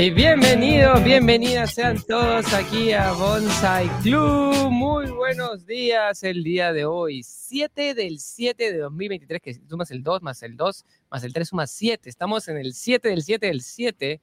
Y 0.00 0.10
bienvenidos, 0.10 1.02
bienvenidas 1.02 1.74
sean 1.74 2.00
todos 2.06 2.54
aquí 2.54 2.92
a 2.92 3.10
Bonsai 3.10 3.88
Club. 4.00 4.70
Muy 4.70 5.10
buenos 5.10 5.66
días 5.66 6.22
el 6.22 6.44
día 6.44 6.72
de 6.72 6.84
hoy, 6.84 7.24
7 7.24 7.94
del 7.94 8.20
7 8.20 8.72
de 8.72 8.78
2023, 8.78 9.42
que 9.42 9.54
sumas 9.68 9.90
el 9.90 10.04
2 10.04 10.22
más 10.22 10.40
el 10.44 10.56
2 10.56 10.84
más 11.10 11.24
el 11.24 11.32
3 11.32 11.48
suma 11.48 11.66
7. 11.66 12.08
Estamos 12.08 12.46
en 12.46 12.58
el 12.58 12.74
7 12.74 13.08
del 13.08 13.22
7 13.22 13.46
del 13.48 13.60
7, 13.60 14.20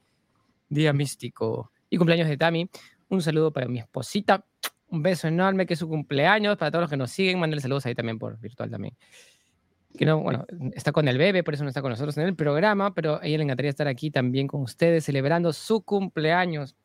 día 0.70 0.94
místico 0.94 1.74
y 1.90 1.98
cumpleaños 1.98 2.30
de 2.30 2.38
Tami. 2.38 2.70
Un 3.10 3.22
saludo 3.22 3.52
para 3.52 3.68
mi 3.68 3.80
esposita, 3.80 4.46
un 4.88 5.04
beso 5.04 5.28
enorme 5.28 5.66
que 5.66 5.74
es 5.74 5.80
su 5.80 5.90
cumpleaños, 5.90 6.56
para 6.56 6.72
todos 6.72 6.84
los 6.84 6.90
que 6.90 6.96
nos 6.96 7.12
siguen, 7.12 7.38
mándenle 7.38 7.62
saludos 7.62 7.86
ahí 7.86 7.96
también 7.96 8.18
por 8.18 8.40
virtual 8.40 8.72
también 8.72 8.96
que 9.96 10.06
no, 10.06 10.22
bueno, 10.22 10.46
está 10.74 10.92
con 10.92 11.08
el 11.08 11.18
bebé, 11.18 11.44
por 11.44 11.54
eso 11.54 11.64
no 11.64 11.70
está 11.70 11.82
con 11.82 11.92
nosotros 11.92 12.18
en 12.18 12.24
el 12.24 12.36
programa, 12.36 12.94
pero 12.94 13.22
a 13.22 13.26
ella 13.26 13.38
le 13.38 13.44
encantaría 13.44 13.70
estar 13.70 13.88
aquí 13.88 14.12
también 14.12 14.48
con 14.48 14.62
ustedes 14.62 15.06
celebrando 15.06 15.54
su 15.54 15.82
cumpleaños. 15.82 16.76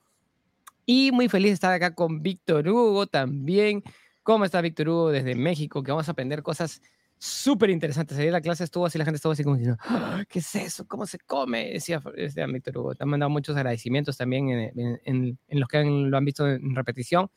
Y 0.87 1.13
muy 1.13 1.29
feliz 1.29 1.51
de 1.51 1.55
estar 1.55 1.73
acá 1.73 1.95
con 1.95 2.23
Víctor 2.23 2.69
Hugo 2.69 3.07
también. 3.07 3.83
¿Cómo 4.23 4.45
está 4.45 4.61
Víctor 4.61 4.89
Hugo 4.89 5.11
desde 5.11 5.35
México? 5.35 5.83
Que 5.83 5.93
vamos 5.93 6.09
a 6.09 6.13
aprender 6.13 6.43
cosas 6.43 6.81
súper 7.19 7.71
interesantes. 7.71 8.19
Ayer 8.19 8.33
la 8.33 8.41
clase 8.41 8.65
estuvo 8.65 8.87
así, 8.87 8.99
la 8.99 9.05
gente 9.05 9.17
estuvo 9.17 9.33
así 9.33 9.45
como 9.45 9.57
diciendo, 9.57 9.81
¡Ah! 9.85 10.25
¿qué 10.29 10.41
es 10.41 10.55
eso? 10.55 10.87
¿Cómo 10.89 11.07
se 11.07 11.19
come? 11.19 11.71
Decía, 11.71 12.03
decía 12.17 12.47
Víctor 12.47 12.79
Hugo. 12.79 12.95
Te 12.95 13.05
han 13.05 13.11
mandado 13.11 13.31
muchos 13.31 13.57
agradecimientos 13.57 14.17
también 14.17 14.49
en, 14.49 15.01
en, 15.05 15.39
en 15.47 15.61
los 15.61 15.69
que 15.69 15.85
lo 15.85 16.17
han 16.17 16.25
visto 16.25 16.49
en 16.49 16.75
repetición. 16.75 17.31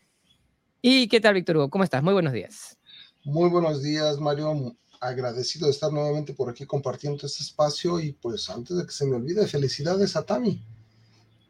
¿Y 0.81 1.07
qué 1.07 1.21
tal, 1.21 1.35
Víctor 1.35 1.57
Hugo? 1.57 1.69
¿Cómo 1.69 1.83
estás? 1.83 2.01
Muy 2.01 2.13
buenos 2.13 2.33
días. 2.33 2.77
Muy 3.23 3.49
buenos 3.49 3.83
días, 3.83 4.19
Mario 4.19 4.75
agradecido 5.07 5.67
de 5.67 5.71
estar 5.71 5.91
nuevamente 5.91 6.33
por 6.33 6.49
aquí 6.49 6.65
compartiendo 6.65 7.25
este 7.25 7.43
espacio 7.43 7.99
y 7.99 8.13
pues 8.13 8.49
antes 8.49 8.77
de 8.77 8.85
que 8.85 8.91
se 8.91 9.05
me 9.05 9.15
olvide, 9.15 9.45
felicidades 9.47 10.15
a 10.15 10.25
Tami. 10.25 10.63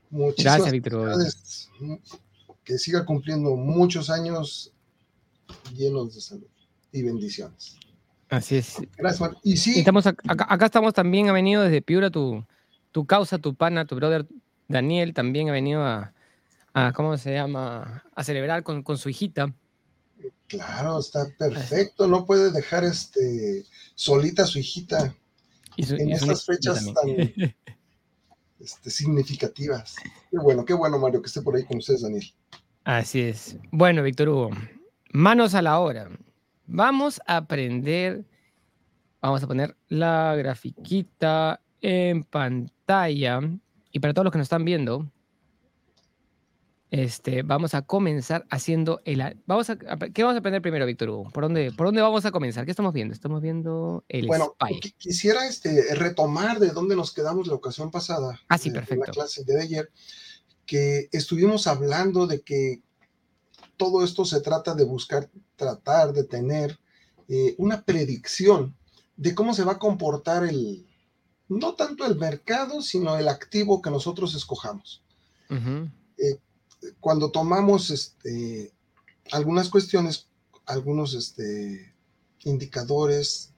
Muchísimas 0.09 0.57
Gracias, 0.57 0.71
Víctor. 0.71 1.17
Que 2.63 2.77
siga 2.77 3.05
cumpliendo 3.05 3.55
muchos 3.55 4.09
años 4.09 4.71
llenos 5.75 6.15
de 6.15 6.21
salud 6.21 6.47
y 6.91 7.01
bendiciones. 7.01 7.77
Así 8.29 8.55
es. 8.55 8.77
Gracias, 8.97 9.31
Y 9.43 9.57
sí. 9.57 9.79
Estamos 9.79 10.07
acá, 10.07 10.65
estamos 10.65 10.93
también, 10.93 11.29
ha 11.29 11.33
venido 11.33 11.61
desde 11.61 11.81
Piura 11.81 12.09
tu, 12.09 12.43
tu 12.91 13.05
causa, 13.05 13.37
tu 13.37 13.53
pana, 13.55 13.85
tu 13.85 13.95
brother 13.95 14.27
Daniel, 14.67 15.13
también 15.13 15.49
ha 15.49 15.51
venido 15.51 15.83
a, 15.83 16.13
a 16.73 16.93
¿cómo 16.93 17.17
se 17.17 17.33
llama? 17.33 18.03
A 18.15 18.23
celebrar 18.23 18.63
con, 18.63 18.81
con 18.81 18.97
su 18.97 19.09
hijita. 19.09 19.53
Claro, 20.47 20.99
está 20.99 21.27
perfecto. 21.37 22.07
No 22.07 22.25
puede 22.25 22.51
dejar 22.51 22.83
este 22.83 23.65
solita 23.95 24.43
a 24.43 24.47
su 24.47 24.59
hijita 24.59 25.15
en 25.77 26.11
estas 26.11 26.45
fechas 26.45 26.85
tan 26.93 27.09
este, 28.59 28.89
significativas. 28.89 29.95
Qué 30.29 30.37
bueno, 30.37 30.65
qué 30.65 30.73
bueno, 30.73 30.99
Mario, 30.99 31.21
que 31.21 31.27
esté 31.27 31.41
por 31.41 31.55
ahí 31.55 31.63
con 31.65 31.77
ustedes, 31.77 32.01
Daniel. 32.01 32.25
Así 32.83 33.21
es. 33.21 33.57
Bueno, 33.71 34.03
Víctor 34.03 34.29
Hugo, 34.29 34.51
manos 35.11 35.55
a 35.55 35.61
la 35.61 35.79
obra. 35.79 36.09
Vamos 36.65 37.21
a 37.25 37.37
aprender. 37.37 38.25
Vamos 39.21 39.41
a 39.41 39.47
poner 39.47 39.75
la 39.87 40.35
grafiquita 40.35 41.61
en 41.81 42.23
pantalla. 42.23 43.39
Y 43.91 43.99
para 43.99 44.13
todos 44.13 44.25
los 44.25 44.31
que 44.31 44.37
nos 44.39 44.45
están 44.45 44.65
viendo, 44.65 45.09
este, 46.93 47.41
vamos 47.41 47.73
a 47.73 47.81
comenzar 47.81 48.45
haciendo 48.51 49.01
el... 49.03 49.23
Vamos 49.47 49.67
a, 49.71 49.77
¿Qué 49.77 50.21
vamos 50.21 50.35
a 50.35 50.39
aprender 50.39 50.61
primero, 50.61 50.85
Víctor 50.85 51.09
Hugo? 51.09 51.31
¿Por 51.31 51.45
dónde, 51.45 51.71
¿Por 51.71 51.87
dónde 51.87 52.03
vamos 52.03 52.23
a 52.23 52.29
comenzar? 52.29 52.65
¿Qué 52.65 52.71
estamos 52.71 52.93
viendo? 52.93 53.15
Estamos 53.15 53.41
viendo 53.41 54.05
el 54.09 54.27
bueno, 54.27 54.55
Quisiera 54.99 55.47
este, 55.47 55.95
retomar 55.95 56.59
de 56.59 56.69
dónde 56.69 56.95
nos 56.95 57.11
quedamos 57.11 57.47
la 57.47 57.55
ocasión 57.55 57.89
pasada. 57.89 58.39
Ah, 58.47 58.59
sí, 58.59 58.69
perfecto. 58.69 59.05
En 59.05 59.07
la 59.07 59.11
clase 59.11 59.43
de 59.43 59.59
ayer, 59.59 59.91
que 60.67 61.09
estuvimos 61.11 61.65
hablando 61.65 62.27
de 62.27 62.41
que 62.41 62.83
todo 63.75 64.03
esto 64.03 64.23
se 64.23 64.41
trata 64.41 64.75
de 64.75 64.83
buscar, 64.83 65.31
tratar 65.55 66.13
de 66.13 66.25
tener 66.25 66.77
eh, 67.27 67.55
una 67.57 67.81
predicción 67.81 68.77
de 69.17 69.33
cómo 69.33 69.55
se 69.55 69.63
va 69.63 69.73
a 69.73 69.79
comportar 69.79 70.43
el, 70.43 70.85
no 71.47 71.73
tanto 71.73 72.05
el 72.05 72.17
mercado, 72.17 72.83
sino 72.83 73.17
el 73.17 73.29
activo 73.29 73.81
que 73.81 73.89
nosotros 73.89 74.35
escojamos 74.35 75.03
cuando 76.99 77.31
tomamos 77.31 77.89
este, 77.89 78.71
algunas 79.31 79.69
cuestiones, 79.69 80.27
algunos 80.65 81.13
este, 81.13 81.93
indicadores, 82.43 83.51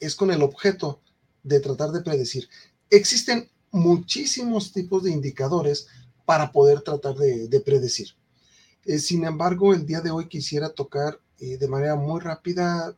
es 0.00 0.16
con 0.16 0.30
el 0.30 0.42
objeto 0.42 1.00
de 1.42 1.60
tratar 1.60 1.90
de 1.92 2.00
predecir. 2.00 2.48
Existen 2.90 3.48
muchísimos 3.70 4.72
tipos 4.72 5.02
de 5.04 5.10
indicadores 5.10 5.86
para 6.24 6.52
poder 6.52 6.82
tratar 6.82 7.14
de, 7.16 7.60
predecir. 7.60 8.08
Eh, 8.84 8.98
sin 8.98 9.24
embargo, 9.24 9.74
el 9.74 9.86
día 9.86 10.00
de 10.00 10.10
hoy 10.10 10.28
quisiera 10.28 10.70
tocar 10.70 11.20
eh, 11.38 11.56
de 11.56 11.68
manera 11.68 11.96
muy 11.96 12.20
rápida 12.20 12.96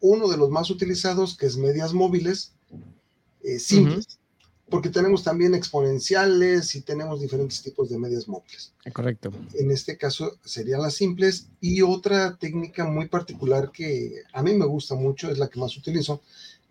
uno 0.00 0.28
de 0.28 0.36
los 0.36 0.50
más 0.50 0.70
utilizados, 0.70 1.36
que 1.36 1.46
es 1.46 1.56
medias 1.56 1.92
móviles 1.92 2.52
eh, 3.42 3.58
simples 3.58 4.19
porque 4.70 4.88
tenemos 4.88 5.24
también 5.24 5.54
exponenciales 5.54 6.74
y 6.74 6.82
tenemos 6.82 7.20
diferentes 7.20 7.62
tipos 7.62 7.90
de 7.90 7.98
medias 7.98 8.28
móviles. 8.28 8.72
Correcto. 8.92 9.32
En 9.54 9.70
este 9.70 9.98
caso 9.98 10.38
serían 10.44 10.80
las 10.80 10.94
simples 10.94 11.48
y 11.60 11.82
otra 11.82 12.36
técnica 12.36 12.84
muy 12.84 13.08
particular 13.08 13.70
que 13.72 14.22
a 14.32 14.42
mí 14.42 14.54
me 14.54 14.66
gusta 14.66 14.94
mucho, 14.94 15.30
es 15.30 15.38
la 15.38 15.48
que 15.48 15.58
más 15.58 15.76
utilizo, 15.76 16.22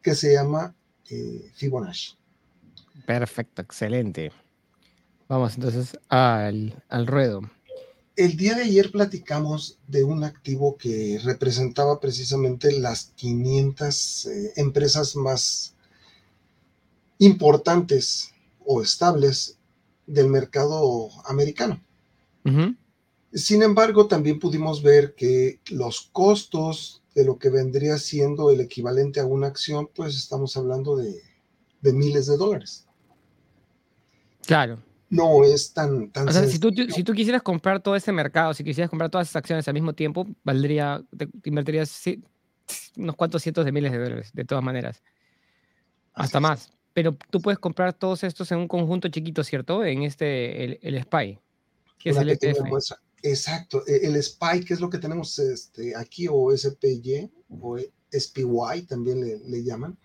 que 0.01 0.15
se 0.15 0.33
llama 0.33 0.73
eh, 1.09 1.51
Fibonacci. 1.53 2.15
Perfecto, 3.05 3.61
excelente. 3.61 4.31
Vamos 5.27 5.55
entonces 5.55 5.99
al, 6.07 6.73
ruedo. 7.05 7.41
El 8.15 8.35
día 8.35 8.55
de 8.55 8.63
ayer 8.63 8.91
platicamos 8.91 9.77
de 9.87 10.03
un 10.03 10.23
activo 10.23 10.77
que 10.77 11.19
representaba 11.23 11.99
precisamente 11.99 12.71
las 12.71 13.11
500 13.15 14.25
eh, 14.25 14.53
empresas 14.55 15.15
más 15.15 15.75
importantes 17.19 18.33
o 18.65 18.81
estables 18.81 19.59
del 20.07 20.27
mercado 20.27 21.09
americano. 21.25 21.79
Sin 23.31 23.61
embargo, 23.61 24.07
también 24.07 24.39
pudimos 24.39 24.81
ver 24.81 25.13
que 25.13 25.59
los 25.69 26.09
costos 26.11 27.03
de 27.13 27.25
lo 27.25 27.37
que 27.37 27.49
vendría 27.49 27.97
siendo 27.99 28.49
el 28.49 28.61
equivalente 28.61 29.19
a 29.19 29.25
una 29.25 29.47
acción, 29.47 29.87
pues 29.93 30.15
estamos 30.15 30.57
hablando 30.57 30.95
de, 30.95 31.21
miles 31.93 32.25
de 32.25 32.37
dólares. 32.37 32.87
Claro. 34.47 34.79
No 35.11 35.43
es 35.43 35.73
tan... 35.73 36.09
tan 36.09 36.29
o 36.29 36.31
sea, 36.31 36.47
si 36.47 36.57
tú, 36.57 36.71
si 36.89 37.03
tú, 37.03 37.13
quisieras 37.13 37.43
comprar 37.43 37.81
todo 37.81 37.95
ese 37.95 38.11
mercado, 38.11 38.53
si 38.53 38.63
quisieras 38.63 38.89
comprar 38.89 39.11
todas 39.11 39.27
esas 39.27 39.37
acciones 39.37 39.67
al 39.67 39.73
mismo 39.75 39.93
tiempo, 39.93 40.25
valdría, 40.43 41.03
te, 41.15 41.27
invertirías 41.43 42.03
unos 42.95 43.15
cuantos 43.15 43.43
cientos 43.43 43.65
de 43.65 43.71
miles 43.71 43.91
de 43.91 43.97
dólares, 43.99 44.31
de 44.33 44.45
todas 44.45 44.63
maneras. 44.63 45.03
Hasta 46.13 46.39
más 46.39 46.71
pero 46.93 47.17
tú 47.29 47.41
puedes 47.41 47.59
comprar 47.59 47.93
todos 47.93 48.23
estos 48.23 48.51
en 48.51 48.59
un 48.59 48.67
conjunto 48.67 49.07
chiquito, 49.09 49.43
¿cierto? 49.43 49.83
En 49.85 50.03
este, 50.03 50.63
el, 50.63 50.79
el 50.81 51.03
SPY, 51.03 51.39
que 51.97 52.09
es 52.09 52.17
el 52.17 52.29
ETF. 52.29 52.59
exacto, 53.21 53.83
e, 53.87 54.07
el 54.07 54.21
SPY, 54.21 54.65
que 54.65 54.73
es 54.73 54.79
lo 54.79 54.89
que 54.89 54.97
tenemos 54.97 55.37
este, 55.39 55.95
aquí, 55.95 56.27
o 56.29 56.55
SPY, 56.55 57.31
o 57.61 57.77
SPY 58.11 58.81
también 58.87 59.21
le, 59.21 59.63
llaman, 59.63 59.97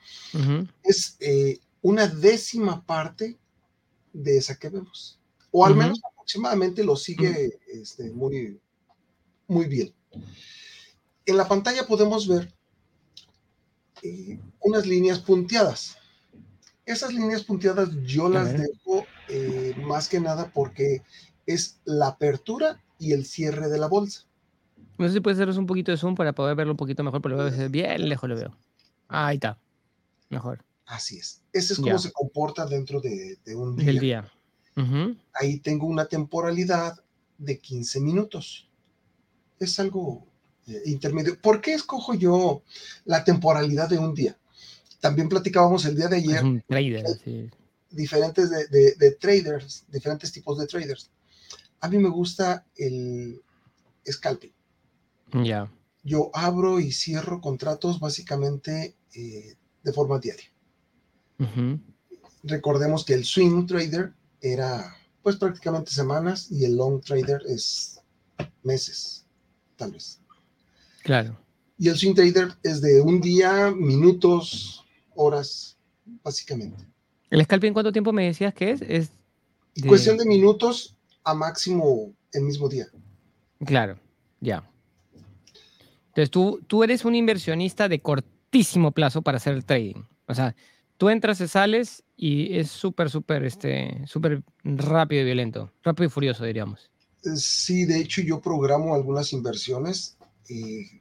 es 0.83 1.17
eh, 1.21 1.59
una 1.83 2.07
décima 2.07 2.85
parte 2.85 3.39
de 4.13 4.39
esa 4.39 4.57
que 4.57 4.69
vemos. 4.69 5.19
O 5.51 5.65
al 5.65 5.77
menos 5.77 6.01
aproximadamente 6.05 6.83
lo 6.83 6.97
sigue 6.97 7.59
este, 7.69 8.11
muy, 8.11 8.59
muy 9.47 9.67
bien. 9.67 9.95
En 11.27 11.37
la 11.37 11.47
pantalla 11.47 11.87
podemos 11.87 12.27
ver 12.27 12.53
eh, 14.03 14.39
unas 14.61 14.87
líneas 14.87 15.19
punteadas. 15.21 15.97
Esas 16.87 17.13
líneas 17.15 17.45
punteadas 17.45 17.91
yo 18.05 18.29
las 18.29 18.53
dejo 18.53 19.07
eh, 19.29 19.75
más 19.87 20.09
que 20.09 20.21
nada 20.21 20.51
porque 20.53 21.03
es 21.47 21.81
la 21.85 22.09
apertura 22.09 22.83
y 22.99 23.13
el 23.13 23.25
cierre 23.25 23.69
de 23.69 23.79
la 23.79 23.89
bolsa. 23.89 24.25
No 24.99 25.09
sé 25.09 25.15
si 25.15 25.21
puedes 25.21 25.39
hacerles 25.39 25.57
un 25.57 25.67
poquito 25.67 25.91
de 25.91 25.99
zoom 25.99 26.15
para 26.15 26.33
poder 26.33 26.55
verlo 26.57 26.73
un 26.73 26.77
poquito 26.77 27.03
mejor, 27.03 27.21
pero 27.23 27.37
lo 27.37 27.51
veo 27.51 27.69
bien 27.69 28.09
lejos 28.09 28.29
lo 28.29 28.37
veo. 28.37 28.57
ahí 29.09 29.37
está. 29.37 29.59
Mejor. 30.29 30.65
Así 30.87 31.19
es. 31.19 31.43
Ese 31.53 31.73
es 31.75 31.79
como 31.79 31.99
se 31.99 32.13
comporta 32.13 32.67
dentro 32.67 33.01
de, 33.01 33.39
un 33.55 33.77
día. 33.77 34.01
día. 34.01 34.33
Ahí 35.35 35.59
tengo 35.59 35.87
una 35.87 36.07
temporalidad 36.07 37.03
de 37.39 37.59
15 37.59 38.01
minutos. 38.01 38.69
Es 39.59 39.79
algo 39.81 40.27
eh, 40.67 40.83
intermedio. 40.87 41.41
¿Por 41.41 41.61
qué 41.61 41.75
escojo 41.75 42.15
yo 42.15 42.63
la 43.05 43.25
temporalidad 43.25 43.89
de 43.89 43.99
un 43.99 44.15
día? 44.15 44.37
También 45.05 45.29
platicábamos 45.29 45.85
el 45.85 45.97
día 45.97 46.09
de 46.09 46.17
ayer. 46.17 46.43
un 46.43 46.63
trader, 46.67 47.05
sí. 47.23 47.51
Diferentes 47.91 48.49
de, 48.49 49.17
traders, 49.21 49.85
diferentes 49.89 50.33
tipos 50.33 50.59
de 50.59 50.67
traders. 50.67 51.11
A 51.81 51.91
mí 51.91 51.99
me 51.99 52.09
gusta 52.09 52.65
el 52.75 53.43
scalping. 54.11 54.55
Ya. 55.45 55.71
Yo 56.05 56.31
abro 56.33 56.81
y 56.81 56.91
cierro 56.91 57.43
contratos 57.43 58.01
básicamente 58.01 58.97
eh, 59.15 59.57
de 59.83 59.93
forma 59.93 60.19
diaria. 60.19 60.51
Recordemos 62.43 63.05
que 63.05 63.13
el 63.13 63.27
swing 63.27 63.67
trader 63.67 64.15
era 64.41 64.97
pues 65.21 65.37
prácticamente 65.37 65.91
semanas 65.91 66.51
y 66.51 66.65
el 66.65 66.77
long 66.77 67.03
trader 67.03 67.43
es 67.47 68.01
meses, 68.63 69.27
tal 69.77 69.93
vez. 69.93 70.19
Claro. 71.03 71.39
Y 71.77 71.91
el 71.91 71.99
swing 71.99 72.15
trader 72.15 72.55
es 72.63 72.81
de 72.81 73.03
un 73.03 73.21
día, 73.21 73.71
minutos, 73.71 74.81
horas, 75.17 75.77
básicamente. 76.23 76.87
¿El 77.31 77.43
scalping 77.45 77.73
cuánto 77.73 77.93
tiempo 77.93 78.13
me 78.13 78.27
decías 78.27 78.55
que 78.55 78.71
es? 78.71 78.83
Es 78.83 79.13
cuestión 79.87 80.17
de 80.17 80.25
minutos 80.27 80.97
a 81.25 81.35
máximo 81.35 82.13
el 82.33 82.43
mismo 82.43 82.69
día. 82.69 82.87
Claro, 83.65 83.99
ya. 84.41 84.69
Entonces 86.09 86.31
tú, 86.31 86.61
tú 86.67 86.85
eres 86.85 87.05
un 87.05 87.15
inversionista 87.15 87.89
de 87.89 88.01
cortísimo 88.01 88.93
plazo 88.93 89.23
para 89.23 89.39
hacer 89.39 89.55
el 89.55 89.65
trading. 89.65 90.05
O 90.27 90.35
sea, 90.35 90.55
tú 90.97 91.09
entras 91.09 91.41
y 91.41 91.49
sales 91.49 92.05
y 92.17 92.57
es 92.57 92.71
súper, 92.71 93.11
súper, 93.11 93.45
este, 93.45 94.03
súper 94.07 94.43
rápido 94.63 95.23
y 95.23 95.25
violento. 95.25 95.73
Rápido 95.83 96.07
y 96.07 96.11
furioso, 96.11 96.45
diríamos. 96.45 96.91
Eh, 97.25 97.37
sí, 97.37 97.85
de 97.85 97.99
hecho 97.99 98.23
yo 98.23 98.41
programo 98.41 98.95
algunas 98.95 99.33
inversiones 99.33 100.17
y 100.49 101.01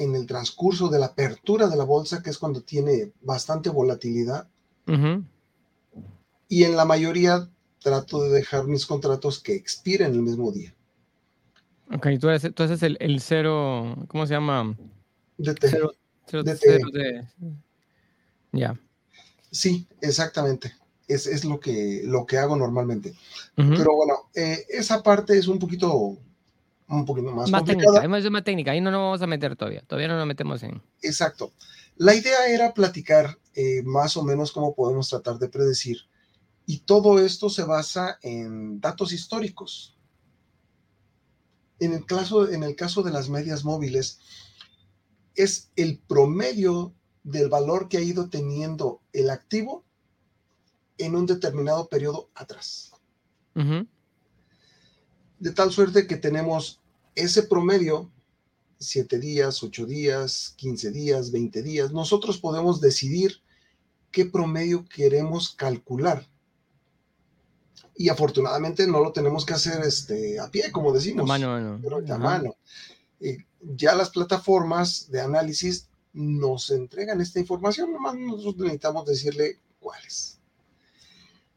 en 0.00 0.14
el 0.14 0.26
transcurso 0.26 0.88
de 0.88 0.98
la 0.98 1.06
apertura 1.06 1.68
de 1.68 1.76
la 1.76 1.84
bolsa, 1.84 2.22
que 2.22 2.30
es 2.30 2.38
cuando 2.38 2.62
tiene 2.62 3.12
bastante 3.20 3.70
volatilidad. 3.70 4.48
Y 6.48 6.64
en 6.64 6.74
la 6.74 6.84
mayoría 6.84 7.48
trato 7.80 8.22
de 8.22 8.30
dejar 8.30 8.66
mis 8.66 8.86
contratos 8.86 9.38
que 9.40 9.54
expiren 9.54 10.12
el 10.12 10.22
mismo 10.22 10.50
día. 10.50 10.74
Ok, 11.92 12.08
tú, 12.20 12.28
eres, 12.28 12.52
tú 12.54 12.62
haces 12.62 12.82
el, 12.82 13.20
cero, 13.20 13.96
¿cómo 14.08 14.26
se 14.26 14.34
llama? 14.34 14.76
DT. 15.38 15.66
Cero, 15.68 15.92
de... 16.44 17.26
Ya. 18.52 18.78
Sí, 19.50 19.86
exactamente. 20.00 20.74
Es, 21.08 21.26
es, 21.26 21.44
lo, 21.44 21.58
que, 21.58 22.02
lo 22.04 22.24
que 22.26 22.38
hago 22.38 22.56
normalmente. 22.56 23.14
Pero 23.56 23.96
bueno, 23.96 24.30
eh, 24.34 24.64
esa 24.68 25.02
parte 25.02 25.36
es 25.36 25.48
un 25.48 25.58
poquito 25.58 26.18
un 26.90 27.04
poquito 27.04 27.30
más, 27.32 27.50
más 27.50 27.64
técnica, 27.64 28.02
es 28.02 28.30
más 28.30 28.44
técnica, 28.44 28.72
ahí 28.72 28.80
no 28.80 28.90
nos 28.90 29.00
vamos 29.00 29.22
a 29.22 29.26
meter 29.26 29.56
todavía, 29.56 29.82
todavía 29.86 30.08
no 30.08 30.16
nos 30.16 30.26
metemos 30.26 30.62
en... 30.62 30.82
Exacto. 31.02 31.52
La 31.96 32.14
idea 32.14 32.46
era 32.48 32.74
platicar 32.74 33.38
eh, 33.54 33.82
más 33.84 34.16
o 34.16 34.24
menos 34.24 34.52
cómo 34.52 34.74
podemos 34.74 35.08
tratar 35.08 35.38
de 35.38 35.48
predecir 35.48 35.98
y 36.66 36.78
todo 36.78 37.18
esto 37.18 37.50
se 37.50 37.64
basa 37.64 38.18
en 38.22 38.80
datos 38.80 39.12
históricos. 39.12 39.96
En 41.78 41.92
el 41.92 42.06
caso, 42.06 42.50
en 42.50 42.62
el 42.62 42.76
caso 42.76 43.02
de 43.02 43.10
las 43.10 43.28
medias 43.28 43.64
móviles, 43.64 44.20
es 45.34 45.70
el 45.76 45.98
promedio 45.98 46.94
del 47.22 47.48
valor 47.48 47.88
que 47.88 47.98
ha 47.98 48.02
ido 48.02 48.28
teniendo 48.28 49.00
el 49.12 49.30
activo 49.30 49.84
en 50.98 51.16
un 51.16 51.26
determinado 51.26 51.88
periodo 51.88 52.30
atrás. 52.34 52.92
De 55.38 55.52
tal 55.52 55.72
suerte 55.72 56.06
que 56.06 56.16
tenemos 56.16 56.79
ese 57.20 57.42
promedio, 57.42 58.10
7 58.78 59.18
días, 59.18 59.62
8 59.62 59.86
días, 59.86 60.54
15 60.56 60.90
días, 60.90 61.30
20 61.30 61.62
días, 61.62 61.92
nosotros 61.92 62.38
podemos 62.38 62.80
decidir 62.80 63.40
qué 64.10 64.26
promedio 64.26 64.84
queremos 64.88 65.50
calcular. 65.50 66.26
Y 67.96 68.08
afortunadamente 68.08 68.86
no 68.86 69.00
lo 69.00 69.12
tenemos 69.12 69.44
que 69.44 69.54
hacer 69.54 69.82
este, 69.82 70.40
a 70.40 70.50
pie, 70.50 70.72
como 70.72 70.92
decimos. 70.92 71.24
A 71.24 71.38
mano, 71.38 71.78
Pero 71.82 72.14
a 72.14 72.18
mano. 72.18 72.56
Eh, 73.20 73.38
ya 73.60 73.94
las 73.94 74.10
plataformas 74.10 75.10
de 75.10 75.20
análisis 75.20 75.88
nos 76.12 76.70
entregan 76.70 77.20
esta 77.20 77.40
información, 77.40 77.92
nomás 77.92 78.16
nosotros 78.16 78.62
necesitamos 78.62 79.04
decirle 79.06 79.58
cuáles. 79.78 80.38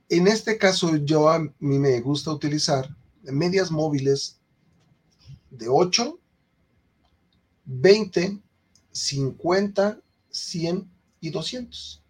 En 0.10 0.28
este 0.28 0.58
caso, 0.58 0.96
yo 0.98 1.30
a 1.30 1.40
mí 1.40 1.80
me 1.80 2.00
gusta 2.02 2.32
utilizar 2.32 2.94
medias 3.24 3.72
móviles 3.72 4.40
de 5.54 5.68
8, 5.70 6.20
20, 7.66 8.40
50, 8.92 10.00
100 10.30 10.90
y 11.22 11.30
200. 11.30 12.04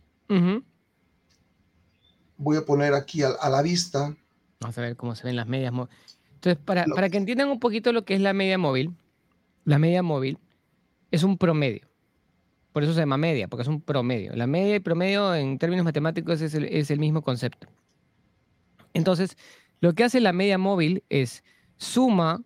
Voy 2.37 2.57
a 2.57 2.65
poner 2.65 2.93
aquí 2.93 3.21
a, 3.21 3.49
la 3.49 3.61
vista. 3.61 4.15
Vamos 4.59 4.77
a 4.77 4.81
ver 4.81 4.95
cómo 4.95 5.15
se 5.15 5.23
ven 5.23 5.35
las 5.35 5.47
medias 5.47 5.71
móviles. 5.71 5.95
Entonces, 6.35 6.61
para, 6.63 6.85
para 6.85 7.09
que 7.09 7.17
entiendan 7.17 7.49
un 7.49 7.59
poquito 7.59 7.91
lo 7.93 8.03
que 8.03 8.15
es 8.15 8.21
la 8.21 8.33
media 8.33 8.57
móvil, 8.57 8.95
la 9.65 9.77
media 9.77 10.01
móvil 10.01 10.39
es 11.11 11.23
un 11.23 11.37
promedio. 11.37 11.87
Por 12.71 12.83
eso 12.83 12.93
se 12.93 13.01
llama 13.01 13.17
media, 13.17 13.47
porque 13.47 13.61
es 13.61 13.67
un 13.67 13.81
promedio. 13.81 14.35
La 14.35 14.47
media 14.47 14.75
y 14.75 14.79
promedio 14.79 15.35
en 15.35 15.59
términos 15.59 15.85
matemáticos 15.85 16.41
es 16.41 16.55
el, 16.55 16.65
es 16.65 16.89
el 16.89 16.99
mismo 16.99 17.21
concepto. 17.21 17.67
Entonces, 18.93 19.37
lo 19.79 19.93
que 19.93 20.03
hace 20.03 20.19
la 20.19 20.33
media 20.33 20.57
móvil 20.57 21.03
es 21.09 21.43
suma 21.77 22.41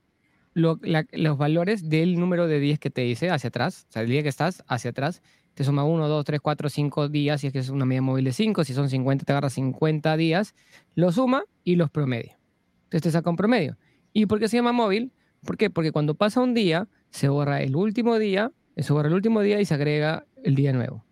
los 0.58 1.38
valores 1.38 1.88
del 1.88 2.20
número 2.20 2.48
de 2.48 2.60
días 2.60 2.80
que 2.80 2.90
te 2.90 3.02
dice 3.02 3.30
hacia 3.30 3.50
atrás, 3.50 3.86
o 3.90 3.94
sea, 3.94 4.02
el 4.02 4.10
día 4.10 4.24
que 4.24 4.30
estás 4.30 4.64
hacia 4.68 4.92
atrás, 4.92 5.22
te 5.54 5.64
suma 5.64 5.84
1, 5.84 6.08
2, 6.08 6.26
3, 6.26 6.40
4, 6.42 6.70
5 6.70 7.10
días, 7.10 7.42
si 7.42 7.48
es 7.48 7.54
que 7.54 7.60
es 7.60 7.70
una 7.70 7.86
media 7.86 8.02
móvil 8.02 8.26
de 8.26 8.34
5, 8.34 8.64
si 8.64 8.74
son 8.74 8.90
50, 8.90 9.26
te 9.26 9.32
agarra 9.32 9.50
50 9.50 10.18
días, 10.18 10.56
lo 10.96 11.12
suma 11.12 11.44
y 11.64 11.76
los 11.76 11.90
promedia. 11.90 12.40
Entonces 12.84 13.02
te 13.02 13.12
saca 13.12 13.30
un 13.30 13.36
promedio. 13.36 13.78
¿Y 14.14 14.26
por 14.26 14.40
qué 14.40 14.48
se 14.48 14.58
llama 14.58 14.72
móvil? 14.72 15.12
¿Por 15.44 15.58
qué? 15.58 15.70
Porque 15.70 15.92
cuando 15.92 16.16
pasa 16.16 16.42
un 16.42 16.54
día, 16.54 16.88
se 17.10 17.28
borra 17.28 17.62
el 17.62 17.76
último 17.76 18.18
día, 18.20 18.52
se 18.76 18.94
borra 18.94 19.08
el 19.08 19.14
último 19.14 19.42
día 19.42 19.60
y 19.60 19.66
se 19.66 19.74
agrega 19.74 20.26
el 20.44 20.56
día 20.56 20.74
nuevo. 20.74 21.04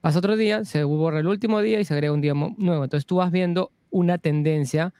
Pasa 0.00 0.18
otro 0.18 0.36
día, 0.36 0.64
se 0.64 0.84
borra 0.84 1.20
el 1.20 1.26
último 1.26 1.60
día 1.60 1.80
y 1.80 1.84
se 1.84 1.94
agrega 1.94 2.12
un 2.12 2.20
día 2.20 2.34
nuevo. 2.34 2.84
Entonces 2.84 3.06
tú 3.06 3.16
vas 3.16 3.32
viendo 3.32 3.72
una 3.90 4.18
tendencia 4.18 4.94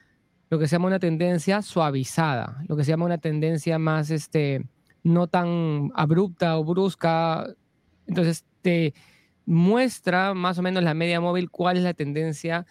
lo 0.49 0.59
que 0.59 0.69
se 0.69 0.77
llama 0.77 0.87
una 0.87 1.01
tendencia 1.01 1.63
suavizada, 1.63 2.63
lo 2.69 2.77
que 2.77 2.85
se 2.85 2.91
llama 2.91 3.07
una 3.07 3.19
tendencia 3.19 3.79
más, 3.79 4.11
este, 4.11 4.65
no 5.03 5.27
tan 5.27 5.93
abrupta 5.95 6.59
o 6.59 6.65
brusca. 6.65 7.47
Entonces 8.07 8.45
te 8.63 8.95
muestra 9.45 10.35
más 10.35 10.59
o 10.59 10.63
menos 10.63 10.83
la 10.83 10.95
media 10.95 11.21
móvil 11.21 11.51
cuál 11.51 11.77
es 11.77 11.83
la 11.83 11.95
tendencia 11.95 12.67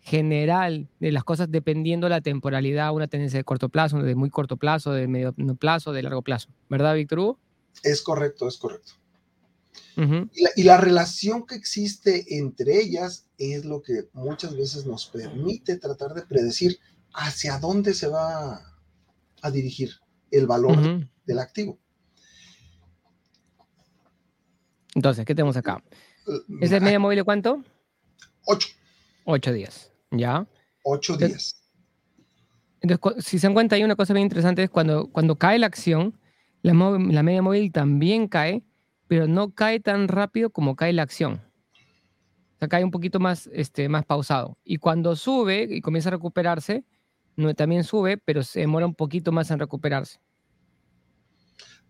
general 0.00 0.88
de 1.00 1.12
las 1.12 1.24
cosas 1.24 1.50
dependiendo 1.50 2.08
la 2.08 2.20
temporalidad, 2.20 2.92
una 2.92 3.08
tendencia 3.08 3.38
de 3.38 3.44
corto 3.44 3.68
plazo, 3.68 4.02
de 4.02 4.14
muy 4.14 4.30
corto 4.30 4.56
plazo, 4.56 4.92
de 4.92 5.06
medio 5.06 5.34
plazo, 5.58 5.92
de 5.92 6.02
largo 6.02 6.22
plazo. 6.22 6.48
¿Verdad, 6.68 6.94
Víctor 6.94 7.18
Hugo? 7.18 7.38
Es 7.82 8.02
correcto, 8.02 8.48
es 8.48 8.56
correcto. 8.56 8.92
y, 9.96 10.42
la, 10.42 10.50
y, 10.56 10.62
la, 10.62 10.76
relación 10.76 11.44
que 11.44 11.56
existe 11.56 12.38
entre 12.38 12.80
ellas 12.80 13.26
es 13.36 13.64
lo 13.64 13.82
que 13.82 14.08
muchas 14.12 14.56
veces 14.56 14.86
nos 14.86 15.06
permite 15.06 15.76
tratar 15.76 16.14
de 16.14 16.22
predecir 16.22 16.78
hacia 17.18 17.58
dónde 17.58 17.94
se 17.94 18.06
va 18.06 18.60
a 19.42 19.50
dirigir 19.50 19.90
el 20.30 20.46
valor 20.46 20.78
del 21.24 21.38
activo. 21.38 21.78
Entonces, 24.94 25.24
¿qué 25.24 25.34
tenemos 25.34 25.56
acá? 25.56 25.82
¿Es 26.60 26.70
el 26.72 26.80
media 26.80 26.98
móvil 26.98 27.16
de 27.16 27.24
cuánto? 27.24 27.62
Ocho. 28.46 28.68
Ocho 29.24 29.52
días, 29.52 29.92
¿ya? 30.10 30.46
Ocho 30.84 31.16
días. 31.16 31.60
Entonces, 32.80 33.24
si 33.24 33.38
se 33.38 33.46
dan 33.46 33.54
cuenta, 33.54 33.74
hay 33.74 33.84
una 33.84 33.96
cosa 33.96 34.14
bien 34.14 34.24
interesante, 34.24 34.62
es 34.62 34.70
cuando, 34.70 35.08
cuando 35.10 35.36
cae 35.36 35.58
la 35.58 35.66
acción, 35.66 36.18
la, 36.62 36.72
la 36.72 37.22
media 37.22 37.42
móvil 37.42 37.72
también 37.72 38.28
cae, 38.28 38.62
pero 39.08 39.26
no 39.26 39.50
cae 39.50 39.80
tan 39.80 40.06
rápido 40.06 40.50
como 40.50 40.76
cae 40.76 40.92
la 40.92 41.02
acción. 41.02 41.42
O 42.54 42.58
sea, 42.58 42.68
cae 42.68 42.84
un 42.84 42.90
poquito 42.92 43.18
más, 43.18 43.48
este, 43.52 43.88
más 43.88 44.04
pausado. 44.04 44.56
Y 44.64 44.78
cuando 44.78 45.16
sube 45.16 45.66
y 45.68 45.80
comienza 45.80 46.10
a 46.10 46.12
recuperarse, 46.12 46.84
también 47.56 47.84
sube, 47.84 48.18
pero 48.18 48.42
se 48.42 48.60
demora 48.60 48.86
un 48.86 48.94
poquito 48.94 49.30
más 49.32 49.50
en 49.50 49.58
recuperarse. 49.58 50.18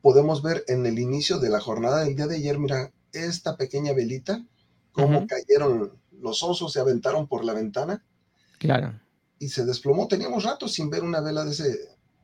Podemos 0.03 0.43
ver 0.43 0.65
en 0.69 0.87
el 0.87 0.99
inicio 0.99 1.39
de 1.39 1.49
la 1.49 1.61
jornada 1.61 2.05
del 2.05 2.15
día 2.15 2.27
de 2.27 2.37
ayer, 2.37 2.59
mira, 2.59 2.93
esta 3.13 3.57
pequeña 3.57 3.93
velita, 3.93 4.45
cómo 4.93 5.27
cayeron 5.27 5.93
los 6.21 6.43
osos, 6.43 6.73
se 6.73 6.81
aventaron 6.81 7.27
por 7.27 7.45
la 7.45 7.55
ventana. 7.55 8.05
Claro. 8.59 9.01
Y 9.39 9.49
se 9.49 9.65
desplomó. 9.65 10.09
Teníamos 10.09 10.45
rato 10.45 10.69
sin 10.69 10.91
ver 10.91 11.03
una 11.03 11.21
vela 11.21 11.45
de, 11.45 11.53
ese, 11.53 11.79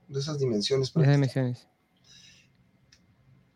de 0.09 0.21
esas 0.21 0.39
dimensiones. 0.39 0.93
De 0.93 1.03
esas 1.03 1.15
dimensiones. 1.15 1.69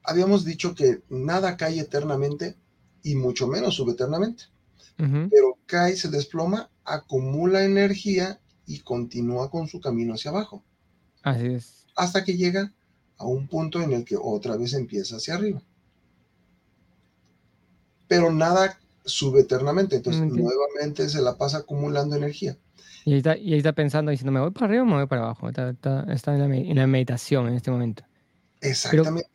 Habíamos 0.02 0.44
dicho 0.44 0.75
que 0.75 1.02
nada 1.08 1.56
cae 1.56 1.80
eternamente 1.80 2.56
y 3.02 3.14
mucho 3.14 3.46
menos 3.46 3.75
sube 3.75 3.92
eternamente. 3.92 4.44
Pero 4.96 5.58
cae, 5.66 5.94
se 5.94 6.08
desploma, 6.08 6.70
acumula 6.84 7.64
energía 7.64 8.40
y 8.68 8.80
continúa 8.80 9.50
con 9.50 9.66
su 9.66 9.80
camino 9.80 10.14
hacia 10.14 10.30
abajo. 10.30 10.62
Así 11.22 11.46
es. 11.46 11.87
Hasta 11.96 12.22
que 12.22 12.37
llega 12.37 12.72
a 13.16 13.25
un 13.25 13.48
punto 13.48 13.82
en 13.82 13.92
el 13.92 14.04
que 14.04 14.16
otra 14.16 14.56
vez 14.56 14.75
empieza 14.75 15.16
hacia 15.16 15.34
arriba. 15.34 15.60
Pero 18.06 18.30
nada 18.30 18.78
sube 19.04 19.40
eternamente, 19.40 19.96
entonces 19.96 20.22
nuevamente 20.22 21.08
se 21.08 21.22
la 21.22 21.37
pasa 21.37 21.58
acumulando 21.58 22.14
energía. 22.14 22.56
Y 23.04 23.12
ahí, 23.12 23.18
está, 23.18 23.38
y 23.38 23.54
ahí 23.54 23.58
está 23.58 23.72
pensando, 23.72 24.10
diciendo, 24.10 24.32
¿me 24.32 24.40
voy 24.40 24.50
para 24.50 24.66
arriba 24.66 24.82
o 24.82 24.87
me 24.87 24.96
voy 24.96 25.06
para 25.06 25.22
abajo? 25.22 25.48
Está, 25.48 25.70
está, 25.70 26.34
en, 26.34 26.76
la, 26.76 26.87
meditación 26.87 27.48
en 27.48 27.54
este 27.54 27.70
momento. 27.70 28.04
Exactamente. 28.60 29.28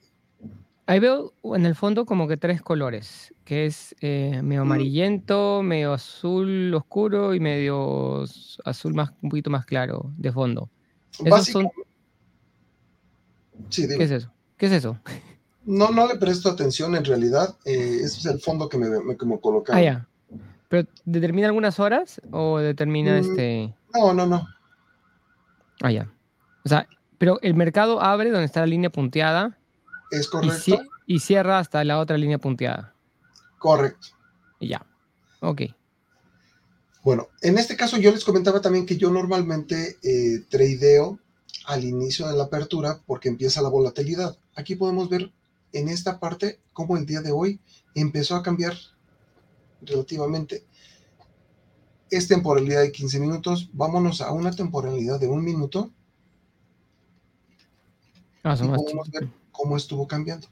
Ahí 0.86 1.00
veo 1.00 1.34
en 1.44 1.66
el 1.66 1.76
fondo 1.76 2.06
como 2.06 2.28
que 2.28 2.36
tres 2.36 2.62
colores, 2.62 3.34
que 3.46 3.66
es 3.66 3.96
eh, 4.02 4.42
medio 4.44 4.64
mm. 4.64 4.68
amarillento, 4.68 5.64
medio 5.64 5.94
azul 5.94 6.74
oscuro 6.74 7.34
y 7.34 7.40
medio 7.40 8.26
azul 8.66 8.94
más, 8.94 9.12
un 9.22 9.30
poquito 9.30 9.50
más 9.50 9.66
claro 9.66 10.12
de 10.18 10.32
fondo. 10.32 10.70
Son... 11.44 11.70
Sí, 13.70 13.88
¿Qué 13.88 14.04
es 14.04 14.12
eso? 14.12 14.32
¿Qué 14.58 14.66
es 14.66 14.72
eso? 14.74 14.98
No, 15.66 15.92
no 15.92 16.06
le 16.08 16.18
presto 16.18 16.50
atención 16.50 16.94
en 16.94 17.06
realidad. 17.06 17.56
Eh, 17.64 18.00
ese 18.02 18.20
es 18.20 18.26
el 18.26 18.42
fondo 18.42 18.68
que 18.68 18.78
me, 18.78 18.90
me, 19.00 19.16
que 19.16 19.26
Ah, 19.70 19.82
ya. 19.82 20.08
¿Pero 20.68 20.90
determina 21.06 21.48
algunas 21.48 21.80
horas 21.80 22.20
o 22.32 22.60
determina 22.60 23.14
mm, 23.14 23.18
este...? 23.18 23.74
No, 23.94 24.14
no, 24.14 24.28
no. 24.28 24.46
Ah, 25.82 25.90
ya. 25.90 26.12
O 26.66 26.68
sea, 26.68 26.86
pero 27.18 27.40
el 27.42 27.54
mercado 27.54 28.02
abre 28.02 28.30
donde 28.30 28.44
está 28.44 28.60
la 28.60 28.66
línea 28.66 28.90
punteada 28.90 29.58
es 30.14 30.28
correcto. 30.28 30.84
Y, 31.08 31.20
cierra 31.20 31.60
hasta 31.60 31.84
la 31.84 32.00
otra 32.00 32.18
línea 32.18 32.38
punteada. 32.38 32.94
Correcto. 33.58 34.08
Y 34.60 34.70
ya. 34.70 34.86
Ok. 35.42 35.64
Bueno, 37.04 37.28
en 37.42 37.58
este 37.58 37.76
caso 37.76 37.98
yo 37.98 38.12
les 38.12 38.24
comentaba 38.24 38.62
también 38.62 38.86
que 38.86 38.96
yo 38.96 39.10
normalmente 39.10 39.98
eh, 40.04 40.46
tradeo 40.50 41.20
al 41.66 41.84
inicio 41.84 42.28
de 42.28 42.38
la 42.38 42.44
apertura 42.44 43.02
porque 43.06 43.28
empieza 43.28 43.62
la 43.62 43.70
volatilidad. 43.70 44.38
Aquí 44.56 44.76
podemos 44.76 45.10
ver 45.10 45.32
en 45.74 45.90
esta 45.90 46.20
parte 46.20 46.60
cómo 46.72 46.96
el 46.96 47.06
día 47.06 47.22
de 47.22 47.32
hoy 47.32 47.60
empezó 47.96 48.36
a 48.36 48.44
cambiar 48.44 48.78
relativamente. 49.82 50.64
Es 52.10 52.28
temporalidad 52.28 52.82
de 52.82 52.92
15 52.92 53.20
minutos. 53.20 53.70
Vámonos 53.74 54.22
a 54.22 54.32
una 54.32 54.52
temporalidad 54.52 55.20
de 55.20 55.28
un 55.28 55.44
minuto. 55.44 55.92
Ah, 58.44 58.56
y 58.62 58.68
podemos 58.68 59.10
ver 59.10 59.43
cómo 59.54 59.78
estuvo 59.78 60.06
cambiando. 60.06 60.50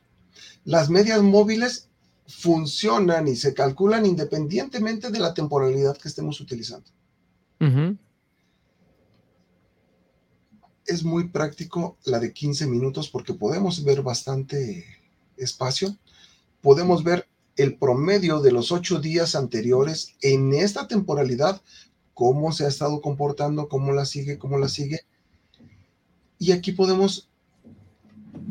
Las 0.64 0.90
medias 0.90 1.22
móviles 1.22 1.90
funcionan 2.28 3.28
y 3.28 3.36
se 3.36 3.54
calculan 3.54 4.06
independientemente 4.06 5.12
de 5.12 5.20
la 5.20 5.34
temporalidad 5.34 5.98
que 5.98 6.08
estemos 6.08 6.40
utilizando. 6.40 6.90
Es 10.86 11.04
muy 11.04 11.28
práctico 11.28 11.98
la 12.06 12.20
de 12.20 12.32
15 12.32 12.68
minutos 12.68 13.10
porque 13.10 13.34
podemos 13.34 13.84
ver 13.84 14.02
bastante 14.02 14.86
espacio. 15.38 15.98
Podemos 16.62 17.04
ver 17.04 17.28
el 17.58 17.78
promedio 17.78 18.40
de 18.40 18.52
los 18.52 18.72
ocho 18.72 19.00
días 19.00 19.36
anteriores 19.36 20.16
en 20.22 20.54
esta 20.54 20.88
temporalidad, 20.88 21.62
cómo 22.14 22.52
se 22.52 22.66
ha 22.66 22.70
estado 22.70 23.02
comportando, 23.02 23.68
cómo 23.68 23.92
la 23.92 24.06
sigue, 24.06 24.38
cómo 24.38 24.58
la 24.58 24.70
sigue. 24.70 25.02
Y 26.40 26.54
aquí 26.54 26.72
podemos 26.72 27.31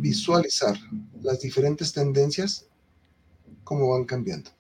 visualizar 0.01 0.77
las 1.23 1.41
diferentes 1.41 1.93
tendencias, 1.93 2.67
cómo 3.65 3.91
van 3.91 4.05
cambiando. 4.05 4.51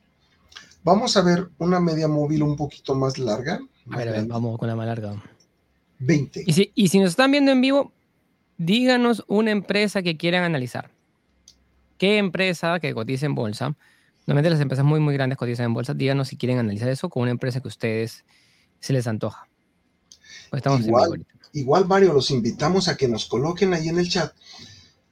Vamos 0.82 1.16
a 1.16 1.23
ver 1.23 1.50
una 1.59 1.80
media 1.80 2.09
móvil 2.09 2.42
un 2.42 2.56
poquito 2.56 2.94
más 2.94 3.18
larga. 3.18 3.61
a 3.90 3.97
ver, 3.97 4.26
vamos 4.26 4.59
con 4.59 4.68
la 4.68 4.76
más 4.76 4.87
larga. 4.87 5.23
20. 5.99 6.44
Y 6.47 6.52
si, 6.52 6.73
y 6.75 6.88
si 6.88 6.99
nos 6.99 7.11
están 7.11 7.30
viendo 7.30 7.52
en 7.52 7.61
vivo, 7.61 7.92
díganos 8.56 9.25
una 9.26 9.50
empresa 9.50 10.02
que 10.02 10.16
quieran 10.16 10.44
analizar. 10.44 10.90
¿Qué 11.99 12.16
empresa 12.16 12.80
que 12.80 12.94
cotiza 12.94 13.26
en 13.26 13.35
bolsa? 13.35 13.76
Normalmente 14.26 14.50
las 14.50 14.61
empresas 14.61 14.85
muy, 14.85 15.00
muy 15.00 15.12
grandes 15.12 15.37
cotizan 15.37 15.66
en 15.66 15.75
bolsa. 15.75 15.92
Díganos 15.92 16.28
si 16.28 16.37
quieren 16.37 16.59
analizar 16.59 16.88
eso 16.88 17.11
con 17.11 17.23
una 17.23 17.30
empresa 17.30 17.61
que 17.61 17.68
a 17.68 17.68
ustedes 17.68 18.25
se 18.78 18.92
les 18.94 19.06
antoja. 19.06 19.47
Pues 20.49 20.61
estamos 20.61 20.80
igual, 20.80 21.26
igual, 21.52 21.87
Mario, 21.87 22.12
los 22.12 22.30
invitamos 22.30 22.88
a 22.88 22.97
que 22.97 23.06
nos 23.06 23.26
coloquen 23.26 23.75
ahí 23.75 23.88
en 23.88 23.99
el 23.99 24.09
chat 24.09 24.32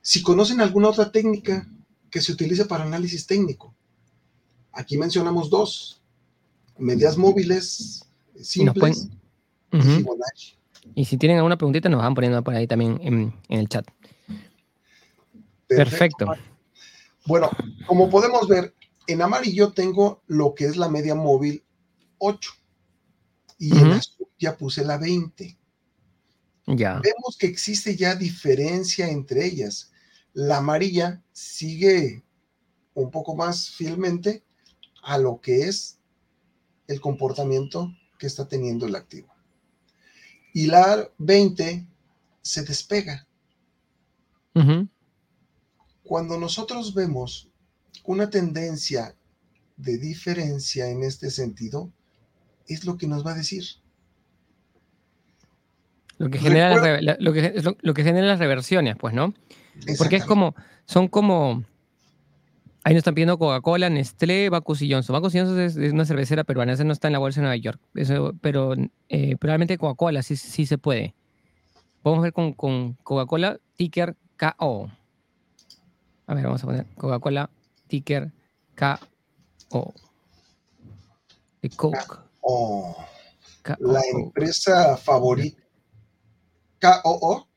si 0.00 0.22
conocen 0.22 0.60
alguna 0.60 0.88
otra 0.88 1.10
técnica 1.10 1.68
que 2.10 2.20
se 2.20 2.32
utilice 2.32 2.64
para 2.64 2.84
análisis 2.84 3.26
técnico. 3.26 3.74
Aquí 4.72 4.96
mencionamos 4.96 5.50
dos, 5.50 6.02
medias 6.78 7.16
móviles 7.16 8.04
simples 8.40 9.08
y 10.94 11.04
si 11.04 11.16
tienen 11.16 11.38
alguna 11.38 11.56
preguntita 11.56 11.88
nos 11.88 12.00
van 12.00 12.14
poniendo 12.14 12.42
por 12.42 12.54
ahí 12.54 12.66
también 12.66 12.98
en, 13.02 13.34
el 13.48 13.68
chat. 13.68 13.86
Perfecto. 15.66 16.26
Bueno, 17.26 17.50
como 17.86 18.08
podemos 18.08 18.48
ver, 18.48 18.74
en 19.06 19.22
amarillo 19.22 19.72
tengo 19.72 20.22
lo 20.26 20.54
que 20.54 20.64
es 20.64 20.76
la 20.76 20.88
media 20.88 21.14
móvil 21.14 21.62
8 22.18 22.50
y 23.58 23.76
en 23.76 23.92
azul 23.92 24.28
ya 24.38 24.56
puse 24.56 24.84
la 24.84 24.96
20. 24.96 25.57
Ya. 26.76 27.00
Vemos 27.02 27.36
que 27.38 27.46
existe 27.46 27.96
ya 27.96 28.14
diferencia 28.14 29.08
entre 29.08 29.46
ellas. 29.46 29.90
La 30.34 30.58
amarilla 30.58 31.22
sigue 31.32 32.22
un 32.94 33.10
poco 33.10 33.34
más 33.34 33.70
fielmente 33.70 34.44
a 35.02 35.18
lo 35.18 35.40
que 35.40 35.68
es 35.68 35.98
el 36.86 37.00
comportamiento 37.00 37.92
que 38.18 38.26
está 38.26 38.48
teniendo 38.48 38.86
el 38.86 38.96
activo. 38.96 39.28
Y 40.52 40.66
la 40.66 41.10
20 41.18 41.86
se 42.42 42.62
despega. 42.64 43.26
Cuando 46.02 46.36
nosotros 46.36 46.94
vemos 46.94 47.48
una 48.02 48.28
tendencia 48.28 49.14
de 49.76 49.98
diferencia 49.98 50.90
en 50.90 51.04
este 51.04 51.30
sentido, 51.30 51.92
es 52.66 52.84
lo 52.84 52.96
que 52.96 53.06
nos 53.06 53.24
va 53.24 53.32
a 53.32 53.36
decir. 53.36 53.64
Lo 56.18 56.30
que 56.30 56.38
genera, 56.38 57.00
lo, 57.20 57.32
que, 57.32 57.62
lo 57.80 57.94
que 57.94 58.04
genera 58.04 58.26
las 58.26 58.40
reversiones, 58.40 58.96
pues, 58.96 59.14
¿no? 59.14 59.34
Porque 59.96 60.16
es 60.16 60.24
como, 60.24 60.56
son 60.84 61.06
como, 61.06 61.62
ahí 62.82 62.92
nos 62.92 62.98
están 62.98 63.14
pidiendo 63.14 63.38
Coca-Cola, 63.38 63.88
Nestlé, 63.88 64.50
Bacus 64.50 64.82
y 64.82 64.92
Johnson. 64.92 65.14
Bacus 65.14 65.36
y 65.36 65.38
Johnson 65.38 65.60
es, 65.60 65.76
una 65.92 66.04
cervecera 66.04 66.42
peruana, 66.42 66.72
esa 66.72 66.82
no 66.82 66.92
está 66.92 67.06
en 67.06 67.12
la 67.12 67.20
bolsa 67.20 67.40
de 67.40 67.42
Nueva 67.42 67.56
York, 67.56 67.80
eso, 67.94 68.34
pero 68.40 68.74
eh, 69.08 69.36
probablemente 69.36 69.78
Coca-Cola 69.78 70.22
sí, 70.22 70.36
sí 70.36 70.66
se 70.66 70.76
puede. 70.76 71.14
Vamos 72.02 72.18
a 72.18 72.22
ver 72.22 72.32
con, 72.32 72.52
con 72.52 72.94
Coca-Cola, 72.94 73.58
ticker 73.76 74.16
KO. 74.36 74.90
A 76.26 76.34
ver, 76.34 76.44
vamos 76.44 76.62
a 76.64 76.66
poner 76.66 76.86
Coca-Cola, 76.96 77.48
ticker 77.86 78.32
KO. 78.76 79.94
De 81.62 81.70
Coke. 81.70 81.98
La 83.80 84.00
empresa 84.12 84.96
favorita. 84.96 85.67
KOO. 86.80 87.48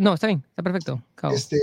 No, 0.00 0.14
está 0.14 0.26
bien, 0.26 0.44
está 0.48 0.62
perfecto. 0.62 1.02
Este, 1.32 1.58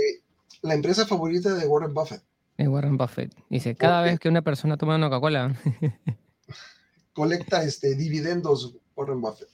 la 0.62 0.74
empresa 0.74 1.06
favorita 1.06 1.54
de 1.54 1.66
Warren 1.66 1.94
Buffett. 1.94 2.22
De 2.56 2.68
Warren 2.68 2.96
Buffett. 2.96 3.34
Dice, 3.48 3.74
cada 3.74 4.02
vez 4.02 4.18
que 4.18 4.28
una 4.28 4.42
persona 4.42 4.76
toma 4.76 4.96
una 4.96 5.08
Coca-Cola... 5.08 5.56
colecta 7.12 7.64
este, 7.64 7.96
dividendos 7.96 8.76
Warren 8.94 9.20
Buffett. 9.20 9.48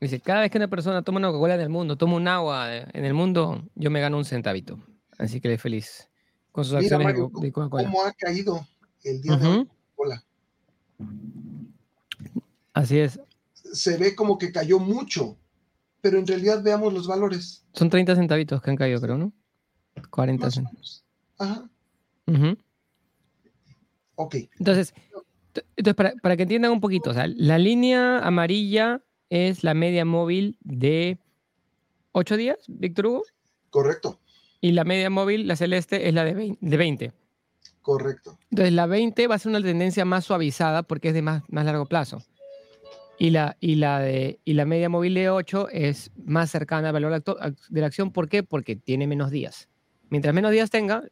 Dice, 0.00 0.20
cada 0.20 0.40
vez 0.40 0.50
que 0.50 0.58
una 0.58 0.68
persona 0.68 1.02
toma 1.02 1.18
una 1.18 1.28
Coca-Cola 1.28 1.54
en 1.56 1.60
el 1.60 1.68
mundo, 1.68 1.96
toma 1.96 2.16
un 2.16 2.28
agua 2.28 2.74
en 2.74 3.04
el 3.04 3.12
mundo, 3.12 3.62
yo 3.74 3.90
me 3.90 4.00
gano 4.00 4.16
un 4.16 4.24
centavito. 4.24 4.78
Así 5.18 5.40
que 5.40 5.48
le 5.48 5.58
feliz 5.58 6.08
con 6.52 6.64
sus 6.64 6.74
acciones 6.74 7.06
de 7.06 7.52
Coca-Cola. 7.52 7.84
¿Cómo 7.84 8.04
ha 8.04 8.12
caído 8.12 8.66
el 9.04 9.20
día 9.20 9.36
de 9.36 9.66
Coca-Cola? 9.66 10.24
Así 12.72 12.98
es. 12.98 13.20
Se 13.52 13.96
ve 13.96 14.14
como 14.14 14.38
que 14.38 14.52
cayó 14.52 14.78
mucho 14.78 15.36
pero 16.00 16.18
en 16.18 16.26
realidad 16.26 16.62
veamos 16.62 16.92
los 16.92 17.06
valores. 17.06 17.64
Son 17.72 17.90
30 17.90 18.16
centavitos 18.16 18.60
que 18.62 18.70
han 18.70 18.76
caído, 18.76 19.00
creo, 19.00 19.18
¿no? 19.18 19.32
40 20.10 20.50
centavos. 20.50 21.04
Ajá. 21.38 21.68
Ok. 24.14 24.34
Entonces, 24.58 24.94
entonces 25.76 25.94
para, 25.94 26.36
que 26.36 26.42
entiendan 26.42 26.72
un 26.72 26.80
poquito, 26.80 27.10
o 27.10 27.14
sea, 27.14 27.26
la 27.26 27.58
línea 27.58 28.18
amarilla 28.18 29.02
es 29.30 29.64
la 29.64 29.74
media 29.74 30.04
móvil 30.04 30.56
de 30.60 31.18
8 32.12 32.36
días, 32.36 32.58
Víctor 32.68 33.06
Hugo. 33.06 33.22
Correcto. 33.70 34.20
Y 34.60 34.72
la 34.72 34.84
media 34.84 35.08
móvil, 35.10 35.46
la 35.46 35.56
celeste, 35.56 36.08
es 36.08 36.14
la 36.14 36.24
de 36.24 36.34
20. 36.34 36.58
De 36.60 36.76
20. 36.76 37.12
Correcto. 37.80 38.38
Entonces, 38.50 38.74
la 38.74 38.86
20 38.86 39.26
va 39.26 39.36
a 39.36 39.38
ser 39.38 39.50
una 39.50 39.62
tendencia 39.62 40.04
más 40.04 40.26
suavizada 40.26 40.82
porque 40.82 41.08
es 41.08 41.14
de 41.14 41.22
más, 41.22 41.42
más 41.48 41.64
largo 41.64 41.86
plazo. 41.86 42.22
Y 43.22 43.28
la, 43.28 43.58
y 43.60 43.74
la, 43.74 44.00
de, 44.00 44.40
y 44.46 44.54
la 44.54 44.64
media 44.64 44.88
móvil 44.88 45.12
de 45.12 45.28
8 45.28 45.68
es 45.68 46.10
más 46.24 46.50
cercana 46.50 46.88
al 46.88 46.94
valor 46.94 47.22
de 47.22 47.80
la 47.82 47.86
acción. 47.86 48.12
¿Por 48.12 48.30
qué? 48.30 48.42
Porque 48.42 48.76
tiene 48.76 49.06
menos 49.06 49.30
días. 49.30 49.68
Mientras 50.08 50.34
menos 50.34 50.52
días 50.52 50.70
tenga, 50.70 51.04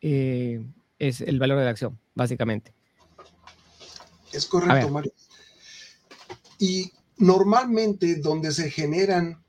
eh, 0.00 0.60
es 0.98 1.20
el 1.20 1.38
valor 1.38 1.60
de 1.60 1.64
la 1.66 1.70
acción, 1.70 2.00
básicamente. 2.16 2.74
Es 4.32 4.44
correcto, 4.44 4.90
Mario. 4.90 5.12
Y 6.58 6.90
normalmente 7.16 8.16
donde 8.16 8.50
se 8.50 8.68
generan 8.68 9.40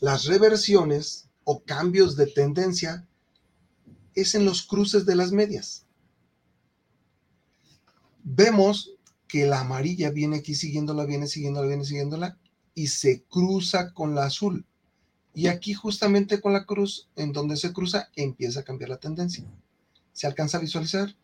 las 0.00 0.26
reversiones 0.26 1.28
o 1.42 1.64
cambios 1.64 2.14
de 2.14 2.28
tendencia 2.28 3.08
es 4.14 4.36
en 4.36 4.44
los 4.44 4.62
cruces 4.62 5.04
de 5.04 5.16
las 5.16 5.32
medias. 5.32 5.84
Vemos 8.22 8.92
que 9.28 9.46
la 9.46 9.60
amarilla 9.60 10.10
viene 10.10 10.38
aquí 10.38 10.54
siguiéndola, 10.54 11.04
viene 11.04 11.26
siguiéndola, 11.26 11.68
viene 11.68 11.84
siguiéndola 11.84 12.38
y 12.74 12.88
se 12.88 13.22
cruza 13.24 13.92
con 13.92 14.14
la 14.14 14.24
azul. 14.24 14.64
Y 15.34 15.46
aquí 15.46 15.74
justamente 15.74 16.40
con 16.40 16.52
la 16.52 16.64
cruz, 16.64 17.08
en 17.14 17.32
donde 17.32 17.56
se 17.56 17.72
cruza, 17.72 18.08
empieza 18.16 18.60
a 18.60 18.64
cambiar 18.64 18.90
la 18.90 18.96
tendencia. 18.96 19.44
¿Se 20.12 20.26
alcanza 20.26 20.56
a 20.56 20.60
visualizar? 20.60 21.14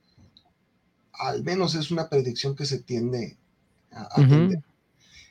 Al 1.13 1.43
menos 1.43 1.75
es 1.75 1.91
una 1.91 2.09
predicción 2.09 2.55
que 2.55 2.67
se 2.67 2.81
tiende 2.81 3.39
a, 3.91 4.03
atender. 4.21 4.63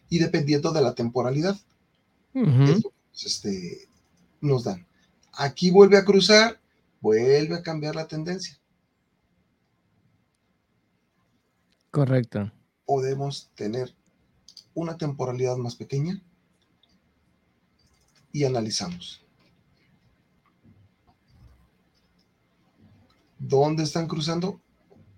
Y 0.10 0.20
dependiendo 0.20 0.72
de 0.72 0.82
la 0.82 0.96
temporalidad, 0.96 1.58
este, 3.14 3.88
nos 4.42 4.64
dan. 4.64 4.86
Aquí 5.34 5.72
vuelve 5.72 5.98
a 5.98 6.06
cruzar, 6.06 6.60
vuelve 7.02 7.56
a 7.56 7.64
cambiar 7.64 7.96
la 7.96 8.08
tendencia. 8.08 8.60
Correcto. 11.92 12.52
Podemos 12.86 13.50
tener 13.56 13.94
una 14.74 14.98
temporalidad 14.98 15.58
más 15.58 15.76
pequeña 15.76 16.22
y 18.32 18.44
analizamos. 18.44 19.22
¿Dónde 23.40 23.84
están 23.84 24.08
cruzando? 24.08 24.60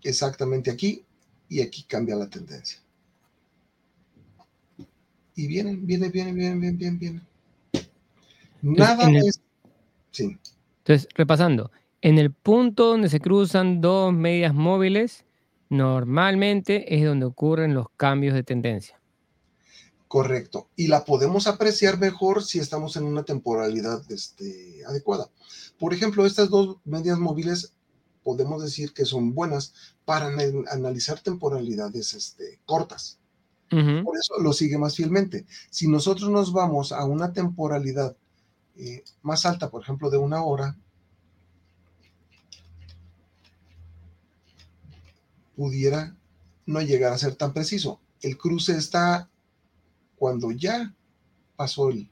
Exactamente 0.03 0.71
aquí 0.71 1.05
y 1.47 1.61
aquí 1.61 1.83
cambia 1.83 2.15
la 2.15 2.29
tendencia. 2.29 2.79
Y 5.35 5.47
vienen, 5.47 5.85
vienen, 5.85 6.11
vienen, 6.11 6.35
vienen, 6.35 6.59
vienen, 6.59 6.77
vienen, 6.77 6.99
vienen. 6.99 7.27
Nada 8.61 9.09
es... 9.11 9.41
Sí. 10.11 10.37
Entonces, 10.79 11.09
repasando, 11.13 11.71
en 12.01 12.17
el 12.17 12.31
punto 12.31 12.87
donde 12.87 13.09
se 13.09 13.19
cruzan 13.19 13.81
dos 13.81 14.13
medias 14.13 14.53
móviles, 14.53 15.24
normalmente 15.69 16.95
es 16.95 17.05
donde 17.05 17.25
ocurren 17.25 17.73
los 17.73 17.87
cambios 17.97 18.33
de 18.33 18.43
tendencia. 18.43 18.99
Correcto. 20.07 20.69
Y 20.75 20.87
la 20.87 21.03
podemos 21.03 21.47
apreciar 21.47 21.99
mejor 21.99 22.43
si 22.43 22.59
estamos 22.59 22.95
en 22.95 23.03
una 23.03 23.23
temporalidad 23.23 24.03
este, 24.11 24.83
adecuada. 24.87 25.29
Por 25.79 25.93
ejemplo, 25.93 26.25
estas 26.25 26.49
dos 26.49 26.77
medias 26.85 27.19
móviles 27.19 27.73
podemos 28.23 28.63
decir 28.63 28.93
que 28.93 29.05
son 29.05 29.33
buenas 29.33 29.73
para 30.05 30.27
analizar 30.71 31.19
temporalidades 31.19 32.13
este, 32.13 32.59
cortas. 32.65 33.19
Por 33.69 34.17
eso 34.17 34.35
lo 34.41 34.53
sigue 34.53 34.77
más 34.77 34.95
fielmente. 34.95 35.45
Si 35.69 35.89
nosotros 35.89 36.29
nos 36.29 36.53
vamos 36.53 36.93
a 36.93 37.03
una 37.03 37.33
temporalidad 37.33 38.15
eh, 38.77 39.03
más 39.21 39.45
alta, 39.45 39.69
por 39.69 39.81
ejemplo, 39.81 40.09
de 40.09 40.17
una 40.17 40.43
hora, 40.43 40.77
pudiera 45.55 46.15
no 46.65 46.81
llegar 46.81 47.13
a 47.13 47.17
ser 47.17 47.35
tan 47.35 47.53
preciso. 47.53 47.99
El 48.21 48.37
cruce 48.37 48.75
está 48.75 49.29
cuando 50.15 50.51
ya 50.51 50.93
pasó 51.55 51.89
el, 51.89 52.09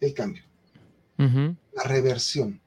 el 0.00 0.14
cambio, 0.14 0.42
la 1.16 1.82
reversión. 1.84 2.60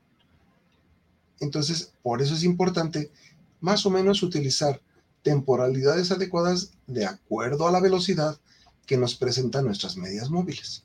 Entonces, 1.40 1.94
por 2.04 2.22
eso 2.22 2.36
es 2.36 2.44
importante 2.44 3.12
más 3.60 3.86
o 3.86 3.90
menos 3.90 4.24
utilizar 4.24 4.82
temporalidades 5.24 6.12
adecuadas 6.12 6.74
de 6.88 7.06
acuerdo 7.06 7.68
a 7.68 7.72
la 7.72 7.80
velocidad 7.80 8.40
que 8.86 8.98
nos 8.98 9.16
presentan 9.16 9.66
nuestras 9.66 9.98
medias 9.98 10.30
móviles. 10.30 10.84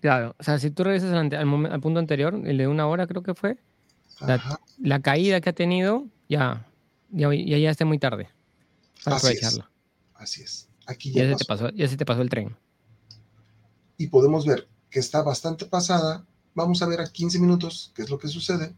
Claro, 0.00 0.34
o 0.38 0.42
sea, 0.42 0.58
si 0.58 0.70
tú 0.70 0.84
regresas 0.84 1.12
al, 1.12 1.80
punto 1.80 2.00
anterior, 2.00 2.34
el 2.44 2.58
de 2.58 2.66
una 2.66 2.86
hora 2.86 3.06
creo 3.06 3.22
que 3.22 3.34
fue, 3.34 3.58
la, 4.78 5.00
caída 5.00 5.40
que 5.40 5.50
ha 5.50 5.52
tenido, 5.52 6.06
ya, 6.28 6.66
ya, 7.10 7.32
ya, 7.34 7.70
está 7.70 7.84
muy 7.84 7.98
tarde 7.98 8.28
para 9.04 9.16
aprovecharlo. 9.16 9.68
Así 10.14 10.42
es. 10.42 10.68
Aquí 10.86 11.12
ya, 11.12 11.28
se 11.28 11.36
te 11.36 11.44
pasó, 11.44 11.70
ya 11.70 11.88
se 11.88 11.96
te 11.96 12.04
pasó 12.04 12.22
el 12.22 12.30
tren. 12.30 12.56
Y 13.96 14.08
podemos 14.08 14.46
ver 14.46 14.68
que 14.90 15.00
está 15.00 15.22
bastante 15.22 15.66
pasada. 15.66 16.26
Vamos 16.54 16.82
a 16.82 16.86
ver 16.86 17.00
a 17.00 17.10
15 17.10 17.38
minutos 17.38 17.92
qué 17.94 18.02
es 18.02 18.10
lo 18.10 18.18
que 18.18 18.28
sucede. 18.28 18.74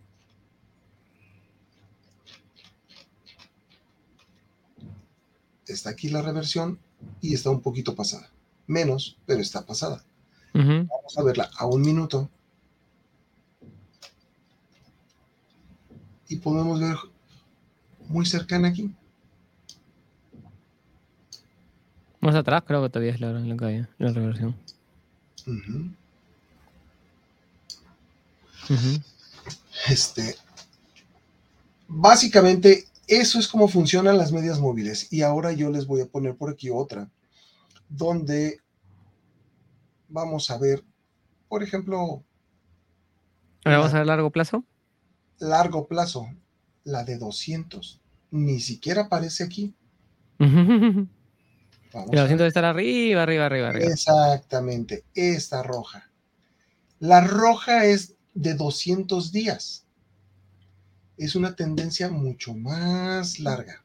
Está 5.66 5.90
aquí 5.90 6.08
la 6.08 6.22
reversión 6.22 6.78
y 7.20 7.34
está 7.34 7.50
un 7.50 7.60
poquito 7.60 7.94
pasada. 7.94 8.30
Menos, 8.66 9.18
pero 9.26 9.40
está 9.40 9.64
pasada. 9.64 10.04
Vamos 10.52 11.18
a 11.18 11.22
verla 11.22 11.50
a 11.58 11.66
un 11.66 11.82
minuto. 11.82 12.30
Y 16.34 16.38
podemos 16.38 16.80
ver 16.80 16.96
muy 18.08 18.26
cercana 18.26 18.66
aquí. 18.66 18.92
Más 22.18 22.34
atrás 22.34 22.64
creo 22.66 22.82
que 22.82 22.88
todavía 22.88 23.12
es 23.14 23.20
la, 23.20 23.30
la 23.30 23.56
caída, 23.56 23.88
la 23.98 24.12
reversión. 24.12 24.56
Este, 29.88 30.34
básicamente, 31.86 32.84
eso 33.06 33.38
es 33.38 33.46
como 33.46 33.68
funcionan 33.68 34.18
las 34.18 34.32
medias 34.32 34.58
móviles. 34.58 35.12
Y 35.12 35.22
ahora 35.22 35.52
yo 35.52 35.70
les 35.70 35.86
voy 35.86 36.00
a 36.00 36.06
poner 36.06 36.34
por 36.34 36.50
aquí 36.50 36.68
otra, 36.68 37.08
donde 37.88 38.60
vamos 40.08 40.50
a 40.50 40.58
ver, 40.58 40.82
por 41.48 41.62
ejemplo... 41.62 42.24
¿Ahora 43.64 43.78
vamos 43.78 43.94
a 43.94 43.98
ver 43.98 44.06
largo 44.08 44.30
plazo? 44.30 44.64
Largo 45.38 45.86
plazo, 45.86 46.28
la 46.84 47.04
de 47.04 47.18
200. 47.18 48.00
Ni 48.30 48.60
siquiera 48.60 49.02
aparece 49.02 49.44
aquí. 49.44 49.74
Vamos 50.38 52.12
la 52.12 52.22
200 52.22 52.38
debe 52.38 52.48
estar 52.48 52.64
arriba, 52.64 53.22
arriba, 53.22 53.46
arriba, 53.46 53.68
arriba. 53.68 53.86
Exactamente, 53.86 55.04
esta 55.14 55.62
roja. 55.62 56.10
La 56.98 57.20
roja 57.20 57.84
es 57.84 58.16
de 58.34 58.54
200 58.54 59.30
días. 59.30 59.86
Es 61.16 61.36
una 61.36 61.54
tendencia 61.54 62.10
mucho 62.10 62.54
más 62.54 63.38
larga. 63.38 63.84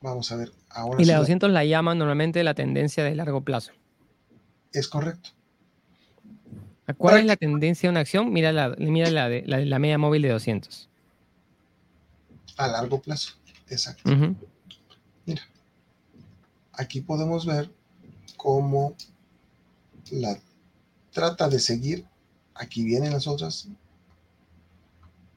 Vamos 0.00 0.32
a 0.32 0.36
ver. 0.36 0.52
Ahora 0.68 1.00
y 1.00 1.04
la 1.04 1.18
200 1.18 1.50
la... 1.50 1.64
llaman 1.64 1.98
normalmente 1.98 2.42
la 2.42 2.54
tendencia 2.54 3.04
de 3.04 3.14
largo 3.14 3.42
plazo. 3.42 3.72
Es 4.72 4.88
correcto. 4.88 5.30
¿Cuál 6.96 7.18
es 7.18 7.26
la 7.26 7.36
tendencia 7.36 7.88
de 7.88 7.90
una 7.90 8.00
acción? 8.00 8.32
Mira 8.32 8.52
la, 8.52 8.70
mira 8.78 9.10
la, 9.10 9.28
de, 9.28 9.42
la, 9.46 9.78
media 9.78 9.98
móvil 9.98 10.22
de 10.22 10.30
200. 10.30 10.88
A 12.56 12.68
largo 12.68 13.00
plazo, 13.00 13.34
exacto. 13.68 14.10
Mira, 15.26 15.42
aquí 16.72 17.00
podemos 17.00 17.46
ver 17.46 17.70
cómo 18.36 18.96
la 20.10 20.38
trata 21.12 21.48
de 21.48 21.58
seguir. 21.58 22.04
Aquí 22.54 22.84
vienen 22.84 23.12
las 23.12 23.26
otras. 23.26 23.68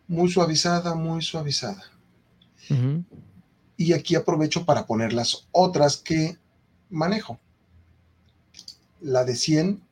Muy 0.08 0.30
suavizada, 0.30 0.96
muy 0.96 1.22
suavizada. 1.22 1.84
Y 3.78 3.94
aquí 3.94 4.16
aprovecho 4.16 4.66
para 4.66 4.86
poner 4.86 5.14
las 5.14 5.48
otras 5.52 5.98
que 5.98 6.38
manejo. 6.90 7.40
La 9.02 9.24
de 9.24 9.36
100. 9.36 9.85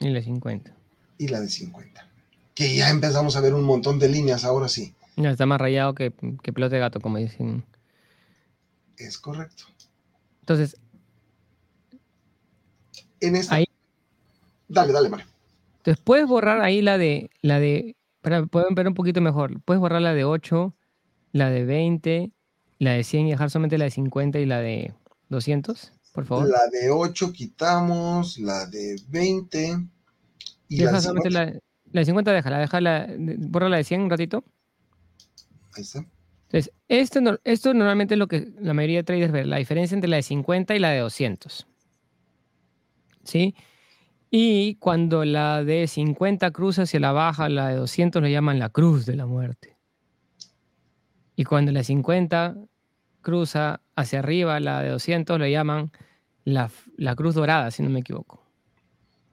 Y 0.00 0.08
la 0.08 0.20
de 0.20 0.22
50. 0.22 0.74
Y 1.18 1.28
la 1.28 1.40
de 1.40 1.48
50. 1.48 2.08
Que 2.54 2.74
ya 2.74 2.90
empezamos 2.90 3.36
a 3.36 3.40
ver 3.40 3.54
un 3.54 3.64
montón 3.64 3.98
de 3.98 4.08
líneas, 4.08 4.44
ahora 4.44 4.68
sí. 4.68 4.94
Ya 5.16 5.30
está 5.30 5.46
más 5.46 5.60
rayado 5.60 5.94
que, 5.94 6.12
que 6.42 6.52
pelote 6.52 6.76
de 6.76 6.80
gato, 6.80 7.00
como 7.00 7.18
dicen. 7.18 7.64
Es 8.96 9.18
correcto. 9.18 9.64
Entonces. 10.40 10.76
En 13.20 13.36
esta. 13.36 13.56
Ahí, 13.56 13.66
dale, 14.68 14.92
dale, 14.92 15.08
Mario. 15.08 15.26
Entonces 15.78 16.02
puedes 16.04 16.26
borrar 16.26 16.60
ahí 16.60 16.82
la 16.82 16.98
de. 16.98 17.30
La 17.42 17.58
de 17.58 17.96
para 18.20 18.46
poder 18.46 18.74
ver 18.74 18.88
un 18.88 18.94
poquito 18.94 19.20
mejor. 19.20 19.60
Puedes 19.62 19.80
borrar 19.80 20.02
la 20.02 20.14
de 20.14 20.24
8 20.24 20.74
la 21.32 21.50
de 21.50 21.64
20, 21.64 22.32
la 22.78 22.92
de 22.92 23.04
100 23.04 23.26
y 23.26 23.30
dejar 23.30 23.50
solamente 23.50 23.78
la 23.78 23.84
de 23.84 23.90
50 23.90 24.38
y 24.38 24.46
la 24.46 24.60
de 24.60 24.94
200, 25.28 25.92
por 26.18 26.26
favor. 26.26 26.48
La 26.48 26.66
de 26.72 26.90
8 26.90 27.32
quitamos, 27.32 28.38
la 28.38 28.66
de 28.66 29.00
20 29.08 29.86
y 30.68 30.80
la 30.80 30.90
de, 30.90 31.00
solamente 31.00 31.30
la, 31.30 31.44
la, 31.44 32.00
de 32.00 32.04
50 32.04 32.32
déjala, 32.32 32.58
déjala, 32.58 33.06
borra 33.38 33.68
la 33.68 33.76
de 33.76 33.84
100 33.84 34.00
un 34.00 34.10
ratito. 34.10 34.44
Ahí 35.76 35.82
está. 35.82 36.04
Entonces, 36.48 36.72
esto, 36.88 37.20
esto 37.44 37.72
normalmente 37.72 38.14
es 38.14 38.18
lo 38.18 38.26
que 38.26 38.48
la 38.58 38.74
mayoría 38.74 38.98
de 38.98 39.04
traders 39.04 39.30
ve, 39.30 39.44
la 39.44 39.58
diferencia 39.58 39.94
entre 39.94 40.10
la 40.10 40.16
de 40.16 40.22
50 40.24 40.74
y 40.74 40.78
la 40.80 40.90
de 40.90 40.98
200. 40.98 41.68
¿Sí? 43.22 43.54
Y 44.28 44.74
cuando 44.74 45.24
la 45.24 45.62
de 45.62 45.86
50 45.86 46.50
cruza 46.50 46.82
hacia 46.82 46.98
la 46.98 47.12
baja, 47.12 47.48
la 47.48 47.68
de 47.68 47.76
200 47.76 48.20
lo 48.20 48.28
llaman 48.28 48.58
la 48.58 48.70
cruz 48.70 49.06
de 49.06 49.14
la 49.14 49.26
muerte. 49.26 49.76
Y 51.36 51.44
cuando 51.44 51.70
la 51.70 51.84
50 51.84 52.56
cruza 53.20 53.82
hacia 53.94 54.18
arriba, 54.18 54.58
la 54.58 54.82
de 54.82 54.88
200 54.88 55.38
lo 55.38 55.46
llaman 55.46 55.92
la, 56.48 57.16
cruz 57.16 57.34
dorada, 57.34 57.70
si 57.70 57.82
no 57.82 57.90
me 57.90 58.00
equivoco, 58.00 58.42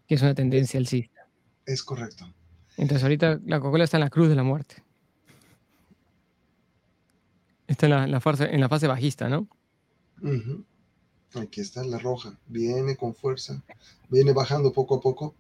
que 0.08 0.16
es 0.16 0.22
una 0.22 0.36
tendencia 0.36 0.80
alcista. 0.80 1.28
Es 1.66 1.84
correcto. 1.84 2.32
Entonces 2.78 3.04
ahorita 3.04 3.40
la 3.46 3.60
Coca-Cola 3.60 3.86
está 3.86 3.98
en 3.98 4.02
la 4.02 4.10
cruz 4.10 4.30
de 4.30 4.36
la 4.36 4.44
muerte. 4.44 4.84
Está 7.68 7.88
en 7.88 8.12
la, 8.12 8.22
fase, 8.22 8.54
en 8.54 8.62
la 8.62 8.70
fase 8.70 8.88
bajista, 8.88 9.30
¿no? 9.30 9.48
Aquí 11.34 11.62
está 11.62 11.84
la 11.84 11.98
roja. 11.98 12.38
Viene 12.48 12.96
con 12.96 13.16
fuerza. 13.16 13.64
Viene 14.10 14.34
bajando 14.34 14.72
poco 14.72 14.96
a 14.96 15.02
poco 15.02 15.34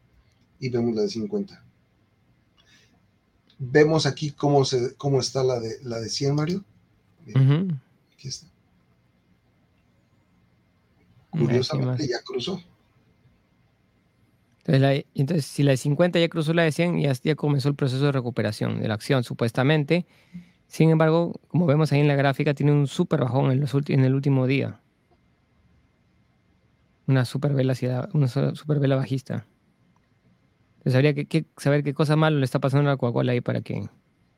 y 0.59 0.69
vemos 0.69 0.95
la 0.95 1.03
de 1.03 1.09
50. 1.09 1.63
Vemos 3.59 4.05
aquí 4.05 4.31
cómo, 4.31 4.65
se, 4.65 4.95
cómo 4.95 5.19
está 5.19 5.43
la 5.43 5.59
de, 5.59 5.77
la 5.83 5.99
de 5.99 6.09
100, 6.09 6.35
Mario. 6.35 6.63
Aquí 8.13 8.27
está. 8.27 8.47
Curiosamente 11.37 12.07
ya 12.07 12.21
cruzó. 12.23 12.61
Entonces, 14.67 15.45
si 15.45 15.63
la 15.63 15.71
de 15.71 15.77
50 15.77 16.19
ya 16.19 16.27
cruzó 16.27 16.53
la 16.53 16.63
de 16.63 16.71
100, 16.71 16.99
ya, 16.99 17.13
ya 17.13 17.35
comenzó 17.35 17.69
el 17.69 17.75
proceso 17.75 18.05
de 18.05 18.11
recuperación 18.11 18.81
de 18.81 18.87
la 18.87 18.95
acción, 18.95 19.23
supuestamente. 19.23 20.05
Sin 20.67 20.89
embargo, 20.89 21.39
como 21.47 21.67
vemos 21.67 21.91
ahí 21.91 21.99
en 21.99 22.07
la 22.07 22.15
gráfica, 22.15 22.53
tiene 22.53 22.71
un 22.71 22.87
super 22.87 23.19
bajón 23.19 23.51
en, 23.51 23.59
los 23.61 23.73
en 23.87 24.03
el 24.03 24.15
último 24.15 24.47
día. 24.47 24.79
Una 27.07 27.25
super 27.25 27.53
velocidad, 27.53 28.09
una 28.13 28.27
super 28.27 28.79
vela 28.79 28.95
bajista. 28.95 29.45
Entonces 30.77 30.95
habría 30.95 31.13
que, 31.13 31.45
saber 31.57 31.83
qué 31.83 31.93
cosa 31.93 32.15
malo 32.15 32.39
le 32.39 32.45
está 32.45 32.59
pasando 32.59 32.89
a 32.89 32.93
la 32.93 32.97
Coca-Cola 32.97 33.31
ahí 33.31 33.41
para 33.41 33.61
que, 33.61 33.87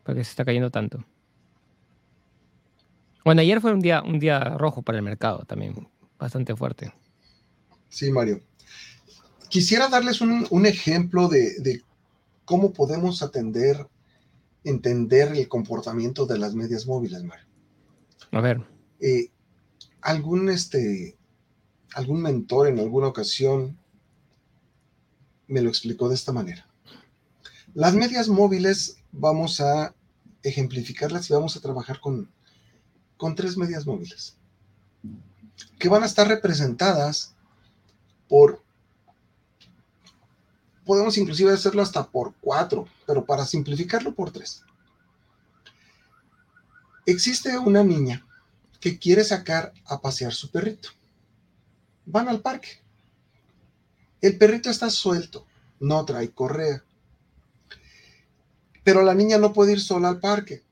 para 0.04 0.18
que 0.18 0.24
se 0.26 0.32
está 0.32 0.44
cayendo 0.44 0.70
tanto. 0.70 1.06
Bueno, 3.24 3.42
ayer 3.42 3.60
fue 3.62 3.74
un 3.74 3.80
día, 3.80 4.02
un 4.02 4.20
día 4.20 4.40
rojo 4.40 4.82
para 4.82 4.98
el 4.98 5.04
mercado 5.04 5.44
también, 5.46 5.88
bastante 6.18 6.56
fuerte. 6.56 6.94
Sí, 7.90 8.12
Mario. 8.12 8.42
Quisiera 9.50 9.88
darles 9.88 10.20
un, 10.22 10.66
ejemplo 10.66 11.30
de, 11.30 11.82
cómo 12.44 12.74
podemos 12.74 13.24
atender, 13.24 13.88
entender 14.64 15.34
el 15.34 15.48
comportamiento 15.48 16.26
de 16.26 16.38
las 16.38 16.54
medias 16.54 16.86
móviles, 16.86 17.24
Mario. 17.24 17.46
A 18.32 18.42
ver. 18.42 18.62
Eh, 19.00 19.30
algún, 20.02 20.50
este, 20.50 21.16
algún 21.94 22.22
mentor 22.22 22.68
en 22.68 22.80
alguna 22.80 23.08
ocasión 23.08 23.78
me 25.48 25.62
lo 25.62 25.70
explicó 25.70 26.10
de 26.10 26.16
esta 26.16 26.34
manera. 26.34 26.68
Las 27.74 27.96
medias 27.96 28.28
móviles 28.28 28.98
vamos 29.14 29.62
a 29.62 29.96
ejemplificarlas 30.44 31.30
y 31.30 31.34
vamos 31.34 31.56
a 31.56 31.62
trabajar 31.62 32.02
con, 32.02 32.30
con 33.16 33.34
tres 33.36 33.56
medias 33.56 33.86
móviles 33.86 34.38
que 35.80 35.90
van 35.90 36.04
a 36.04 36.08
estar 36.08 36.28
representadas 36.28 37.34
por 38.28 38.62
podemos 40.86 41.18
inclusive 41.18 41.52
hacerlo 41.52 41.82
hasta 41.82 42.08
por 42.10 42.34
cuatro, 42.40 42.88
pero 43.06 43.26
para 43.26 43.46
simplificarlo 43.46 44.16
por 44.16 44.32
tres. 44.32 44.64
Existe 47.06 47.58
una 47.58 47.84
niña 47.84 48.26
que 48.80 48.98
quiere 48.98 49.24
sacar 49.24 49.74
a 49.86 50.00
pasear 50.00 50.34
su 50.34 50.50
perrito. 50.50 50.90
Van 52.06 52.30
al 52.30 52.42
parque. 52.42 52.82
El 54.22 54.38
perrito 54.38 54.70
está 54.70 54.90
suelto, 54.90 55.46
no 55.80 56.04
trae 56.06 56.32
correa. 56.32 56.84
Pero 58.84 59.04
la 59.04 59.14
niña 59.14 59.38
no 59.38 59.54
puede 59.54 59.74
ir 59.74 59.82
sola 59.82 60.08
al 60.08 60.20
parque. 60.20 60.64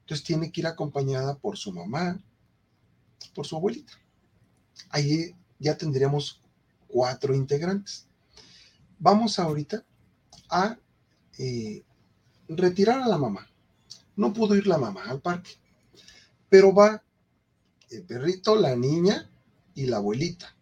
Entonces 0.00 0.24
tiene 0.24 0.50
que 0.50 0.62
ir 0.62 0.66
acompañada 0.66 1.36
por 1.36 1.58
su 1.58 1.72
mamá, 1.72 2.18
por 3.34 3.46
su 3.46 3.56
abuelita. 3.56 3.92
Ahí 4.90 5.34
ya 5.58 5.76
tendríamos 5.76 6.40
cuatro 6.86 7.34
integrantes 7.34 8.06
vamos 8.98 9.38
ahorita 9.38 9.84
a 10.50 10.78
eh, 11.38 11.84
retirar 12.48 13.02
a 13.02 13.08
la 13.08 13.18
mamá. 13.18 13.48
No 14.16 14.32
pudo 14.32 14.54
ir 14.56 14.66
la 14.66 14.78
mamá 14.78 15.04
al 15.04 15.20
parque, 15.20 15.50
pero 16.48 16.74
va 16.74 17.02
el 17.90 18.04
perrito, 18.04 18.56
la 18.56 18.74
niña 18.74 19.30
y 19.74 19.86
la 19.86 19.98
abuelita, 19.98 20.56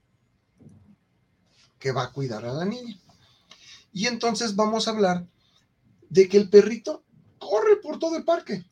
que 1.79 1.93
va 1.93 2.05
a 2.05 2.13
cuidar 2.13 2.45
a 2.45 2.53
la 2.53 2.65
niña. 2.65 2.99
Y 3.93 4.07
entonces 4.07 4.57
vamos 4.57 4.89
a 4.89 4.91
hablar 4.91 5.27
de 6.11 6.29
que 6.29 6.37
el 6.37 6.51
perrito 6.51 7.05
corre 7.39 7.77
por 7.77 7.99
todo 7.99 8.17
el 8.17 8.25
parque, 8.25 8.65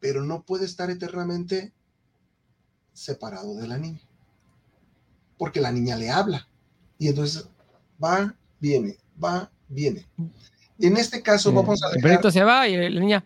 pero 0.00 0.22
no 0.22 0.44
puede 0.44 0.66
estar 0.66 0.90
eternamente 0.90 1.72
separado 2.92 3.54
de 3.54 3.66
la 3.66 3.78
niña, 3.78 4.00
porque 5.38 5.60
la 5.60 5.72
niña 5.72 5.96
le 5.96 6.10
habla. 6.10 6.48
Y 6.98 7.08
entonces 7.08 7.48
va, 8.02 8.34
viene, 8.60 8.98
va, 9.22 9.50
viene. 9.68 10.06
En 10.78 10.96
este 10.96 11.22
caso 11.22 11.52
vamos 11.52 11.82
a 11.82 11.90
El 11.94 12.02
perrito 12.02 12.30
se 12.30 12.42
va 12.42 12.68
y 12.68 12.76
la 12.76 13.00
niña 13.00 13.24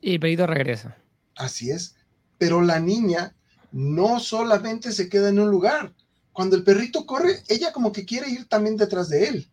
y 0.00 0.14
el 0.14 0.20
perrito 0.20 0.46
regresa. 0.46 0.96
Así 1.36 1.70
es. 1.70 1.96
Pero 2.38 2.62
la 2.62 2.80
niña 2.80 3.34
no 3.72 4.20
solamente 4.20 4.92
se 4.92 5.08
queda 5.08 5.28
en 5.28 5.38
un 5.38 5.50
lugar. 5.50 5.92
Cuando 6.32 6.56
el 6.56 6.64
perrito 6.64 7.06
corre, 7.06 7.42
ella 7.48 7.72
como 7.72 7.92
que 7.92 8.04
quiere 8.04 8.30
ir 8.30 8.48
también 8.48 8.76
detrás 8.76 9.08
de 9.08 9.28
él. 9.28 9.50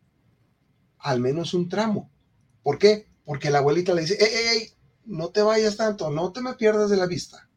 Al 1.00 1.20
menos 1.20 1.54
un 1.54 1.68
tramo. 1.68 2.10
¿Por 2.64 2.78
qué? 2.78 3.08
Porque 3.26 3.50
la 3.50 3.60
abuelita 3.60 3.94
le 3.94 4.02
dice, 4.02 4.18
ey, 4.20 4.28
ey, 4.34 4.58
ey, 4.58 4.70
no 5.06 5.30
te 5.30 5.42
vayas 5.42 5.78
tanto, 5.78 6.10
no 6.10 6.32
te 6.32 6.42
me 6.42 6.54
pierdas 6.54 6.90
de 6.90 6.98
la 6.98 7.06
vista. 7.06 7.49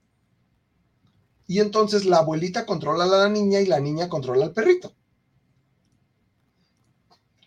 Y 1.47 1.61
entonces 1.61 2.05
la 2.05 2.19
abuelita 2.19 2.67
controla 2.67 3.05
a 3.05 3.07
la 3.07 3.29
niña 3.29 3.61
y 3.61 3.67
la 3.67 3.81
niña 3.81 4.09
controla 4.09 4.45
al 4.45 4.53
perrito 4.53 4.95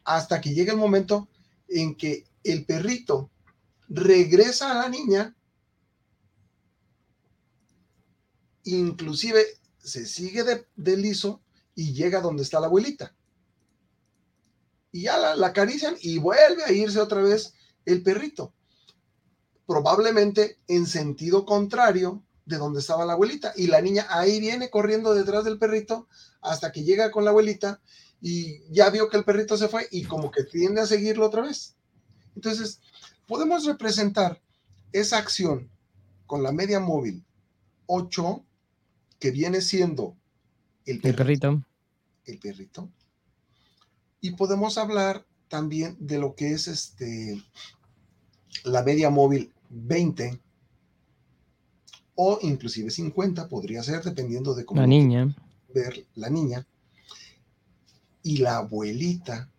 hasta 0.06 0.40
que 0.40 0.54
llega 0.54 0.72
el 0.72 0.80
momento 0.80 1.28
en 1.68 1.96
que 1.96 2.26
el 2.44 2.66
perrito 2.66 3.32
regresa 3.90 4.72
a 4.72 4.84
la 4.84 4.90
niña, 4.90 5.36
inclusive 8.64 9.44
se 9.80 10.06
sigue 10.06 10.44
de, 10.44 10.98
liso 10.98 11.42
y 11.74 11.94
llega 11.94 12.22
donde 12.22 12.44
está 12.44 12.60
la 12.60 12.68
abuelita. 12.68 13.16
Y 14.92 15.04
ya 15.04 15.18
la, 15.18 15.36
la 15.36 15.48
acarician 15.48 15.96
y 16.00 16.20
vuelve 16.20 16.64
a 16.64 16.72
irse 16.72 17.00
otra 17.00 17.22
vez 17.22 17.54
el 17.84 18.02
perrito. 18.02 18.54
Probablemente 19.66 20.60
en 20.68 20.86
sentido 20.86 21.46
contrario 21.46 22.24
de 22.46 22.58
donde 22.58 22.80
estaba 22.80 23.06
la 23.06 23.14
abuelita. 23.14 23.54
Y 23.56 23.68
la 23.68 23.82
niña 23.82 24.06
ahí 24.10 24.40
viene 24.40 24.70
corriendo 24.70 25.14
detrás 25.14 25.44
del 25.44 25.58
perrito 25.58 26.08
hasta 26.42 26.72
que 26.72 26.84
llega 26.84 27.12
con 27.12 27.24
la 27.26 27.32
abuelita 27.32 27.82
y 28.22 28.62
ya 28.72 28.90
vio 28.90 29.10
que 29.10 29.18
el 29.18 29.26
perrito 29.26 29.58
se 29.58 29.68
fue 29.68 29.88
y 29.92 30.04
como 30.04 30.32
que 30.32 30.44
tiende 30.44 30.82
a 30.82 30.86
seguirlo 30.86 31.26
otra 31.26 31.42
vez. 31.42 31.76
Entonces, 32.36 32.82
podemos 33.28 33.66
representar 33.66 34.42
esa 34.92 35.18
acción 35.18 35.70
con 36.26 36.44
la 36.44 36.52
media 36.52 36.80
móvil 36.80 37.24
8, 37.88 38.44
que 39.20 39.32
viene 39.32 39.62
siendo 39.62 40.16
el 40.86 41.02
perrito, 41.02 41.64
el 42.26 42.40
perrito. 42.40 42.90
Y 44.22 44.32
podemos 44.32 44.78
hablar 44.78 45.26
también 45.48 45.96
de 46.00 46.18
lo 46.18 46.36
que 46.36 46.54
es 46.54 46.68
este 46.68 47.42
la 48.64 48.84
media 48.84 49.10
móvil 49.10 49.54
20 49.70 50.40
o 52.16 52.40
inclusive 52.42 52.90
50 52.90 53.48
podría 53.48 53.84
ser 53.84 54.04
dependiendo 54.04 54.56
de 54.56 54.66
cómo 54.66 54.82
la 54.82 54.88
niña 54.88 55.36
ver 55.76 56.08
la 56.16 56.30
niña 56.30 56.66
y 58.24 58.38
la 58.38 58.58
abuelita 58.58 59.50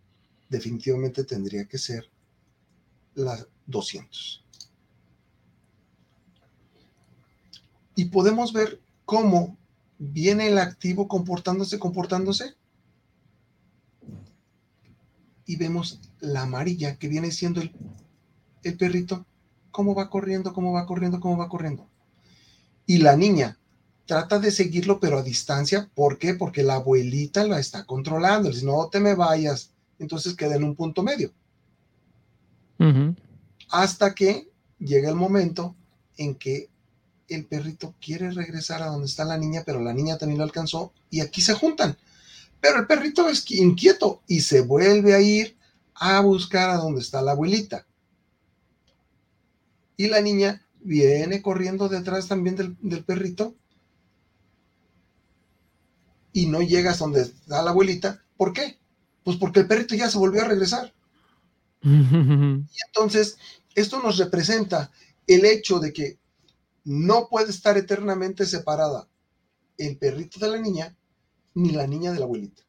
definitivamente 0.49 1.23
tendría 1.25 1.67
que 1.67 1.79
ser 1.79 2.11
la 3.15 3.47
200. 3.67 4.45
Y 7.95 8.07
podemos 8.07 8.53
ver 8.53 8.81
cómo 9.05 9.57
viene 9.99 10.49
el 10.49 10.59
activo 10.59 11.07
comportándose, 11.07 11.79
comportándose. 11.79 12.55
Y 15.47 15.57
vemos 15.57 16.01
la 16.19 16.43
amarilla 16.43 16.99
que 16.99 17.09
viene 17.09 17.31
siendo 17.31 17.61
el, 17.61 17.73
el 18.65 18.77
perrito, 18.77 19.25
cómo 19.71 19.95
va 19.95 20.11
corriendo, 20.11 20.53
cómo 20.53 20.73
va 20.73 20.87
corriendo, 20.87 21.21
cómo 21.21 21.37
va 21.37 21.49
corriendo. 21.49 21.89
Y 22.87 22.99
la 22.99 23.17
niña 23.17 23.59
trata 24.07 24.39
de 24.39 24.51
seguirlo, 24.51 25.01
pero 25.01 25.19
a 25.19 25.23
distancia. 25.23 25.91
¿Por 25.95 26.19
qué? 26.19 26.35
Porque 26.35 26.63
la 26.63 26.77
abuelita 26.77 27.47
la 27.47 27.59
está 27.59 27.85
controlando. 27.85 28.49
dice, 28.49 28.65
no 28.65 28.89
te 28.89 29.01
me 29.01 29.15
vayas. 29.15 29.73
Entonces 29.99 30.35
queda 30.35 30.57
en 30.57 30.65
un 30.65 30.75
punto 30.75 31.03
medio. 31.03 31.33
Hasta 33.71 34.15
que 34.15 34.49
llega 34.79 35.09
el 35.09 35.17
momento 35.17 35.75
en 36.17 36.35
que 36.35 36.69
el 37.29 37.47
perrito 37.47 37.95
quiere 38.01 38.31
regresar 38.31 38.83
a 38.83 38.87
donde 38.87 39.07
está 39.07 39.25
la 39.25 39.39
niña, 39.39 39.63
pero 39.67 39.81
la 39.81 39.93
niña 39.93 40.19
también 40.19 40.39
lo 40.39 40.45
alcanzó 40.45 40.93
y 41.11 41.21
aquí 41.21 41.41
se 41.41 41.55
juntan. 41.55 41.97
Pero 42.61 42.81
el 42.81 42.87
perrito 42.87 43.29
es 43.29 43.51
inquieto 43.51 44.23
y 44.27 44.41
se 44.41 44.61
vuelve 44.61 45.15
a 45.15 45.21
ir 45.21 45.57
a 45.95 46.21
buscar 46.21 46.71
a 46.71 46.77
donde 46.77 47.01
está 47.01 47.23
la 47.23 47.33
abuelita. 47.33 47.87
Y 49.97 50.09
la 50.09 50.21
niña 50.21 50.66
viene 50.87 51.43
corriendo 51.43 51.89
detrás 51.89 52.29
también 52.29 52.57
del, 52.57 52.77
del 52.81 53.05
perrito 53.05 53.55
y 56.33 56.47
no 56.47 56.61
llegas 56.63 56.99
donde 56.99 57.23
está 57.23 57.63
la 57.63 57.71
abuelita. 57.71 58.23
¿Por 58.37 58.53
qué? 58.53 58.79
Pues 59.25 59.37
porque 59.39 59.61
el 59.61 59.67
perrito 59.67 59.95
ya 59.95 60.11
se 60.11 60.19
volvió 60.19 60.43
a 60.43 60.49
regresar. 60.49 60.93
y 61.83 61.89
entonces, 62.87 63.39
esto 63.75 64.03
nos 64.03 64.19
representa 64.19 64.91
el 65.27 65.45
hecho 65.45 65.81
de 65.81 65.93
que 65.93 66.19
no 66.85 67.29
puede 67.29 67.51
estar 67.51 67.77
eternamente 67.77 68.47
separada 68.47 69.09
el 69.79 69.99
perrito 69.99 70.39
de 70.39 70.49
la 70.49 70.59
niña 70.59 70.97
ni 71.55 71.71
la 71.71 71.87
niña 71.87 72.13
de 72.13 72.19
la 72.19 72.27
abuelita. 72.27 72.63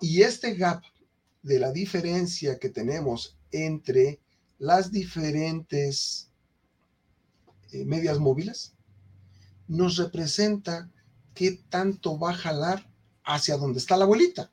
Y 0.00 0.22
este 0.22 0.54
gap 0.54 0.82
de 1.42 1.58
la 1.58 1.72
diferencia 1.72 2.58
que 2.58 2.68
tenemos 2.68 3.36
entre 3.50 4.20
las 4.58 4.90
diferentes 4.90 6.30
eh, 7.72 7.84
medias 7.84 8.18
móviles 8.18 8.74
nos 9.66 9.96
representa 9.96 10.90
qué 11.34 11.52
tanto 11.68 12.18
va 12.18 12.30
a 12.30 12.36
jalar 12.36 12.88
hacia 13.24 13.56
donde 13.56 13.78
está 13.78 13.96
la 13.96 14.04
abuelita. 14.04 14.50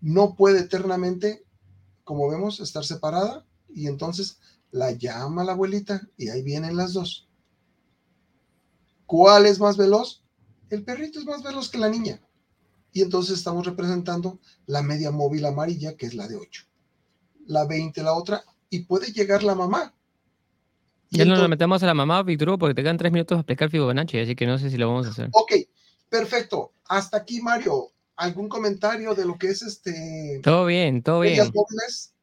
No 0.00 0.34
puede 0.34 0.60
eternamente, 0.60 1.44
como 2.04 2.28
vemos, 2.28 2.60
estar 2.60 2.84
separada 2.84 3.44
y 3.68 3.86
entonces 3.86 4.38
la 4.70 4.92
llama 4.92 5.44
la 5.44 5.52
abuelita 5.52 6.08
y 6.16 6.28
ahí 6.28 6.42
vienen 6.42 6.76
las 6.76 6.92
dos. 6.92 7.28
¿Cuál 9.06 9.46
es 9.46 9.60
más 9.60 9.76
veloz? 9.76 10.22
El 10.68 10.84
perrito 10.84 11.20
es 11.20 11.26
más 11.26 11.42
veloz 11.42 11.68
que 11.68 11.78
la 11.78 11.88
niña. 11.88 12.20
Y 12.92 13.02
entonces 13.02 13.38
estamos 13.38 13.66
representando 13.66 14.40
la 14.66 14.82
media 14.82 15.10
móvil 15.10 15.44
amarilla, 15.44 15.96
que 15.96 16.06
es 16.06 16.14
la 16.14 16.26
de 16.26 16.36
8. 16.36 16.66
La 17.46 17.64
20, 17.66 18.02
la 18.02 18.12
otra, 18.14 18.44
y 18.70 18.80
puede 18.80 19.12
llegar 19.12 19.42
la 19.42 19.54
mamá. 19.54 19.94
ya 21.10 21.24
no 21.24 21.36
nos 21.36 21.48
metemos 21.48 21.82
a 21.82 21.86
la 21.86 21.94
mamá, 21.94 22.22
Víctor, 22.22 22.58
porque 22.58 22.74
te 22.74 22.82
quedan 22.82 22.98
tres 22.98 23.12
minutos 23.12 23.36
para 23.36 23.40
explicar 23.40 23.70
Fibonacci, 23.70 24.18
así 24.18 24.34
que 24.34 24.46
no 24.46 24.58
sé 24.58 24.70
si 24.70 24.76
lo 24.76 24.88
vamos 24.88 25.06
a 25.06 25.10
hacer. 25.10 25.28
Ok, 25.32 25.52
perfecto. 26.08 26.72
Hasta 26.88 27.18
aquí, 27.18 27.40
Mario. 27.40 27.92
¿Algún 28.16 28.48
comentario 28.48 29.14
de 29.14 29.26
lo 29.26 29.36
que 29.36 29.48
es 29.48 29.62
este... 29.62 30.40
Todo 30.42 30.66
bien, 30.66 31.02
todo 31.02 31.20
bien. 31.20 31.36
móviles? 31.54 32.14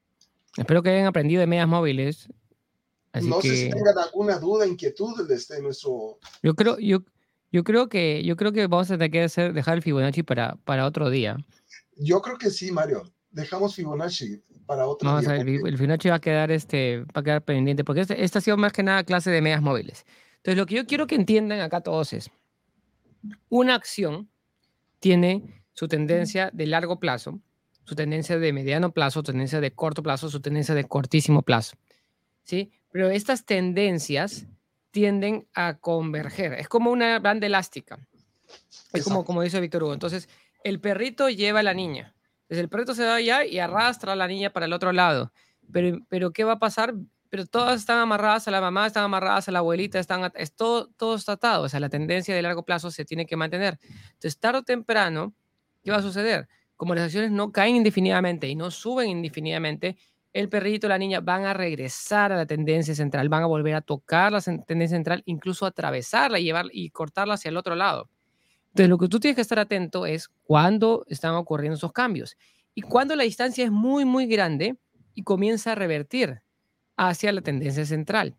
Espero 0.57 0.81
que 0.81 0.89
hayan 0.89 1.05
aprendido 1.05 1.39
de 1.39 1.47
medias 1.47 1.67
móviles 1.67 2.27
no 3.21 3.41
sé 3.41 3.55
si 3.55 3.69
tengan 3.69 3.97
alguna 3.97 4.39
duda, 4.39 4.65
inquietud 4.65 5.27
desde 5.27 5.61
nuestro. 5.61 6.17
Yo 6.41 6.55
creo, 6.55 6.79
yo, 6.79 7.03
yo 7.51 7.63
creo 7.63 7.87
que 7.87 8.23
yo 8.23 8.35
creo 8.35 8.51
que 8.51 8.65
vamos 8.67 8.89
a 8.89 8.95
tener 8.95 9.11
que 9.11 9.23
hacer, 9.23 9.53
dejar 9.53 9.75
el 9.75 9.83
Fibonacci 9.83 10.23
para, 10.23 10.55
para 10.65 10.85
otro 10.85 11.09
día. 11.09 11.37
Yo 11.95 12.21
creo 12.21 12.37
que 12.37 12.49
sí, 12.49 12.71
Mario. 12.71 13.03
Dejamos 13.33 13.75
Fibonacci 13.75 14.41
para 14.65 14.85
otro 14.87 15.09
vamos 15.09 15.23
día. 15.25 15.31
A 15.31 15.43
ver, 15.43 15.47
el 15.47 15.77
Fibonacci 15.77 16.09
va 16.09 16.15
a 16.15 16.21
quedar 16.21 16.51
este, 16.51 16.99
va 16.99 17.21
a 17.21 17.23
quedar 17.23 17.41
pendiente, 17.43 17.83
porque 17.83 18.01
este, 18.01 18.23
esta 18.23 18.39
ha 18.39 18.41
sido 18.41 18.57
más 18.57 18.71
que 18.71 18.83
nada 18.83 19.03
clase 19.03 19.31
de 19.31 19.41
medias 19.41 19.61
móviles. 19.61 20.05
Entonces, 20.37 20.57
lo 20.57 20.65
que 20.65 20.75
yo 20.75 20.85
quiero 20.85 21.07
que 21.07 21.15
entiendan 21.15 21.59
acá 21.59 21.81
todos 21.81 22.13
es, 22.13 22.29
una 23.49 23.75
acción 23.75 24.29
tiene 24.99 25.63
su 25.73 25.87
tendencia 25.87 26.51
de 26.53 26.67
largo 26.67 26.99
plazo, 26.99 27.39
su 27.85 27.95
tendencia 27.95 28.37
de 28.37 28.53
mediano 28.53 28.91
plazo, 28.91 29.19
su 29.19 29.23
tendencia 29.23 29.59
de 29.59 29.71
corto 29.71 30.03
plazo, 30.03 30.29
su 30.29 30.39
tendencia 30.39 30.75
de 30.75 30.83
cortísimo 30.85 31.41
plazo. 31.41 31.75
¿Sí? 32.43 32.71
Pero 32.91 33.09
estas 33.09 33.45
tendencias 33.45 34.45
tienden 34.91 35.47
a 35.55 35.79
converger. 35.79 36.53
Es 36.53 36.69
como 36.69 36.91
una 36.91 37.19
banda 37.19 37.47
elástica. 37.47 37.97
Es 38.93 39.03
como, 39.03 39.25
como 39.25 39.41
dice 39.41 39.59
Víctor 39.59 39.83
Hugo. 39.83 39.93
Entonces, 39.93 40.29
el 40.63 40.79
perrito 40.79 41.29
lleva 41.29 41.61
a 41.61 41.63
la 41.63 41.73
niña. 41.73 42.12
Entonces, 42.43 42.63
el 42.63 42.69
perrito 42.69 42.93
se 42.93 43.05
va 43.05 43.15
allá 43.15 43.45
y 43.45 43.59
arrastra 43.59 44.13
a 44.13 44.15
la 44.15 44.27
niña 44.27 44.51
para 44.51 44.65
el 44.65 44.73
otro 44.73 44.91
lado. 44.91 45.31
Pero, 45.71 45.99
pero 46.09 46.31
¿qué 46.31 46.43
va 46.43 46.53
a 46.53 46.59
pasar? 46.59 46.93
Pero 47.29 47.45
todas 47.45 47.79
están 47.79 47.99
amarradas 47.99 48.47
a 48.47 48.51
la 48.51 48.61
mamá, 48.61 48.85
están 48.85 49.03
amarradas 49.03 49.47
a 49.49 49.51
la 49.51 49.59
abuelita, 49.59 49.99
están, 49.99 50.31
es 50.35 50.53
todo, 50.53 50.89
todo 50.97 51.15
está 51.15 51.33
atado. 51.33 51.63
O 51.63 51.69
sea, 51.69 51.79
la 51.79 51.89
tendencia 51.89 52.35
de 52.35 52.41
largo 52.41 52.63
plazo 52.63 52.91
se 52.91 53.05
tiene 53.05 53.25
que 53.25 53.35
mantener. 53.37 53.79
Entonces, 54.13 54.39
tarde 54.39 54.59
o 54.59 54.63
temprano, 54.63 55.33
¿qué 55.83 55.91
va 55.91 55.97
a 55.97 56.01
suceder? 56.01 56.47
Como 56.75 56.93
las 56.95 57.05
acciones 57.05 57.31
no 57.31 57.51
caen 57.51 57.75
indefinidamente 57.77 58.47
y 58.47 58.55
no 58.55 58.69
suben 58.71 59.09
indefinidamente, 59.09 59.97
el 60.33 60.49
perrito 60.49 60.87
y 60.87 60.89
la 60.89 60.97
niña 60.97 61.21
van 61.21 61.45
a 61.45 61.53
regresar 61.53 62.31
a 62.31 62.35
la 62.35 62.45
tendencia 62.45 62.95
central, 62.95 63.29
van 63.29 63.43
a 63.43 63.45
volver 63.45 63.75
a 63.75 63.81
tocar 63.81 64.31
la 64.31 64.41
tendencia 64.41 64.97
central, 64.97 65.21
incluso 65.25 65.65
atravesarla 65.65 66.39
y, 66.39 66.43
llevar, 66.45 66.65
y 66.71 66.89
cortarla 66.89 67.35
hacia 67.35 67.49
el 67.49 67.57
otro 67.57 67.75
lado. 67.75 68.09
Entonces, 68.73 68.89
lo 68.89 68.97
que 68.97 69.07
tú 69.07 69.19
tienes 69.19 69.35
que 69.35 69.41
estar 69.41 69.59
atento 69.59 70.07
es 70.07 70.29
cuándo 70.43 71.05
están 71.07 71.35
ocurriendo 71.35 71.77
esos 71.77 71.93
cambios 71.93 72.35
y 72.73 72.81
cuando 72.81 73.15
la 73.15 73.23
distancia 73.23 73.63
es 73.63 73.71
muy, 73.71 74.03
muy 74.03 74.25
grande 74.25 74.75
y 75.13 75.21
comienza 75.23 75.73
a 75.73 75.75
revertir 75.75 76.41
hacia 76.97 77.31
la 77.33 77.41
tendencia 77.41 77.85
central. 77.85 78.35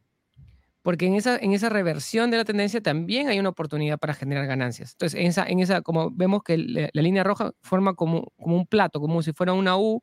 Porque 0.83 1.07
en 1.07 1.14
esa, 1.14 1.37
en 1.37 1.53
esa 1.53 1.68
reversión 1.68 2.31
de 2.33 2.37
la 2.38 2.44
tendencia 2.44 2.81
también 2.81 3.29
hay 3.29 3.38
una 3.38 3.51
oportunidad 3.51 3.99
para 3.99 4.12
generar 4.12 4.47
ganancias. 4.47 4.92
Entonces, 4.92 5.20
en 5.20 5.29
esa, 5.29 5.47
en 5.47 5.61
esa 5.61 5.83
como 5.83 6.11
vemos 6.11 6.42
que 6.42 6.59
la, 6.59 6.90
la 6.92 7.03
línea 7.03 7.23
roja 7.25 7.53
forma 7.62 7.94
como, 7.94 8.33
como 8.37 8.57
un 8.57 8.66
plato, 8.66 9.01
como 9.01 9.23
si 9.23 9.33
fuera 9.33 9.53
una 9.53 9.79
U. 9.79 10.03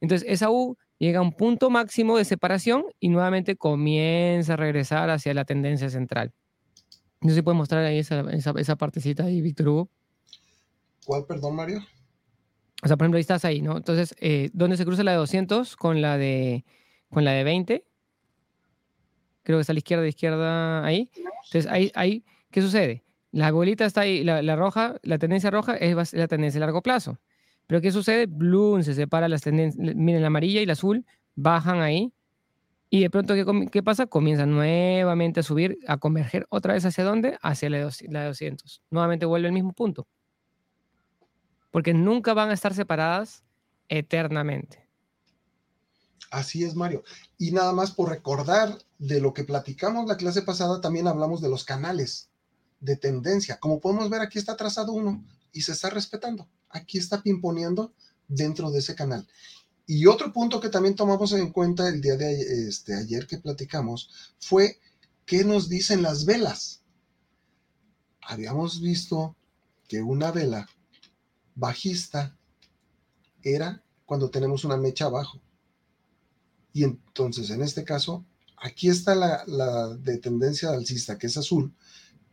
Entonces, 0.00 0.28
esa 0.30 0.50
U 0.50 0.76
llega 0.98 1.20
a 1.20 1.22
un 1.22 1.32
punto 1.32 1.70
máximo 1.70 2.18
de 2.18 2.24
separación 2.26 2.84
y 3.00 3.08
nuevamente 3.08 3.56
comienza 3.56 4.54
a 4.54 4.56
regresar 4.56 5.10
hacia 5.10 5.34
la 5.34 5.44
tendencia 5.46 5.90
central. 5.90 6.32
No 7.24 7.30
sé 7.30 7.36
si 7.36 7.42
puede 7.42 7.56
mostrar 7.56 7.82
ahí 7.82 7.98
esa, 7.98 8.20
esa, 8.30 8.76
partecita 8.76 9.24
ahí, 9.24 9.40
Víctor 9.40 9.68
Hugo. 9.68 9.88
¿Cuál, 11.06 11.24
perdón, 11.24 11.56
Mario? 11.56 11.82
O 12.82 12.86
sea, 12.86 12.98
por 12.98 13.06
ejemplo, 13.06 13.16
ahí 13.16 13.22
estás 13.22 13.46
ahí, 13.46 13.62
¿no? 13.62 13.78
Entonces, 13.78 14.14
eh, 14.20 14.50
¿dónde 14.52 14.76
se 14.76 14.84
cruza 14.84 15.02
la 15.04 15.12
de 15.12 15.16
200 15.16 15.74
con 15.74 16.02
la 16.02 16.18
de, 16.18 16.66
con 17.08 17.24
la 17.24 17.32
de 17.32 17.42
20? 17.42 17.84
Creo 19.42 19.56
que 19.56 19.60
está 19.62 19.72
a 19.72 19.74
la 19.74 19.78
izquierda, 19.78 20.02
de 20.02 20.10
izquierda, 20.10 20.84
ahí. 20.84 21.10
Entonces, 21.46 21.66
ahí, 21.66 21.90
ahí 21.94 22.24
¿qué 22.50 22.60
sucede? 22.60 23.04
La 23.32 23.50
bolita 23.52 23.86
está 23.86 24.02
ahí, 24.02 24.22
la, 24.22 24.42
la 24.42 24.54
roja, 24.54 24.96
la 25.02 25.16
tendencia 25.16 25.50
roja 25.50 25.76
es 25.76 26.12
la 26.12 26.28
tendencia 26.28 26.58
a 26.58 26.60
largo 26.60 26.82
plazo. 26.82 27.18
Pero 27.66 27.80
¿qué 27.80 27.90
sucede? 27.90 28.26
Bloom 28.26 28.82
se 28.82 28.92
separa 28.92 29.28
las 29.28 29.40
tendencias. 29.40 29.96
Miren, 29.96 30.20
la 30.20 30.26
amarilla 30.26 30.60
y 30.60 30.66
la 30.66 30.74
azul 30.74 31.06
bajan 31.34 31.80
ahí. 31.80 32.12
Y 32.94 33.00
de 33.00 33.10
pronto, 33.10 33.34
¿qué, 33.34 33.44
¿qué, 33.72 33.82
pasa? 33.82 34.06
Comienzan 34.06 34.52
nuevamente 34.52 35.40
a 35.40 35.42
subir, 35.42 35.80
a 35.88 35.96
converger 35.96 36.46
otra 36.48 36.74
vez 36.74 36.84
hacia 36.84 37.02
dónde? 37.02 37.36
Hacia 37.42 37.68
la, 37.68 37.90
la 38.08 38.26
200. 38.26 38.82
Nuevamente 38.88 39.26
vuelve 39.26 39.48
al 39.48 39.52
mismo 39.52 39.72
punto. 39.72 40.06
Porque 41.72 41.92
nunca 41.92 42.34
van 42.34 42.50
a 42.50 42.54
estar 42.54 42.72
separadas 42.72 43.42
eternamente. 43.88 44.88
Así 46.30 46.62
es, 46.62 46.76
Mario. 46.76 47.02
Y 47.36 47.50
nada 47.50 47.72
más 47.72 47.90
por 47.90 48.10
recordar 48.10 48.78
de 49.00 49.20
lo 49.20 49.34
que 49.34 49.42
platicamos 49.42 50.06
la 50.06 50.16
clase 50.16 50.42
pasada, 50.42 50.80
también 50.80 51.08
hablamos 51.08 51.40
de 51.40 51.48
los 51.48 51.64
canales 51.64 52.30
de 52.78 52.96
tendencia. 52.96 53.58
Como 53.58 53.80
podemos 53.80 54.08
ver, 54.08 54.20
aquí 54.20 54.38
está 54.38 54.56
trazado 54.56 54.92
uno 54.92 55.24
y 55.50 55.62
se 55.62 55.72
está 55.72 55.90
respetando 55.90 56.48
aquí 56.74 56.98
está 56.98 57.22
pimponeando 57.22 57.94
dentro 58.28 58.70
de 58.70 58.80
ese 58.80 58.94
canal. 58.94 59.26
Y 59.86 60.06
otro 60.06 60.32
punto 60.32 60.60
que 60.60 60.70
también 60.70 60.94
tomamos 60.94 61.32
en 61.32 61.50
cuenta 61.50 61.88
el 61.88 62.00
día 62.00 62.16
de 62.16 62.68
este, 62.68 62.94
ayer 62.94 63.26
que 63.26 63.38
platicamos 63.38 64.10
fue 64.38 64.78
qué 65.26 65.44
nos 65.44 65.68
dicen 65.68 66.02
las 66.02 66.24
velas. 66.24 66.82
Habíamos 68.22 68.80
visto 68.80 69.36
que 69.86 70.00
una 70.00 70.30
vela 70.30 70.68
bajista 71.54 72.36
era 73.42 73.82
cuando 74.06 74.30
tenemos 74.30 74.64
una 74.64 74.78
mecha 74.78 75.06
abajo. 75.06 75.40
Y 76.72 76.84
entonces, 76.84 77.50
en 77.50 77.62
este 77.62 77.84
caso, 77.84 78.24
aquí 78.56 78.88
está 78.88 79.14
la, 79.14 79.44
la 79.46 79.88
de 79.88 80.16
tendencia 80.18 80.70
alcista, 80.70 81.18
que 81.18 81.26
es 81.26 81.36
azul, 81.36 81.72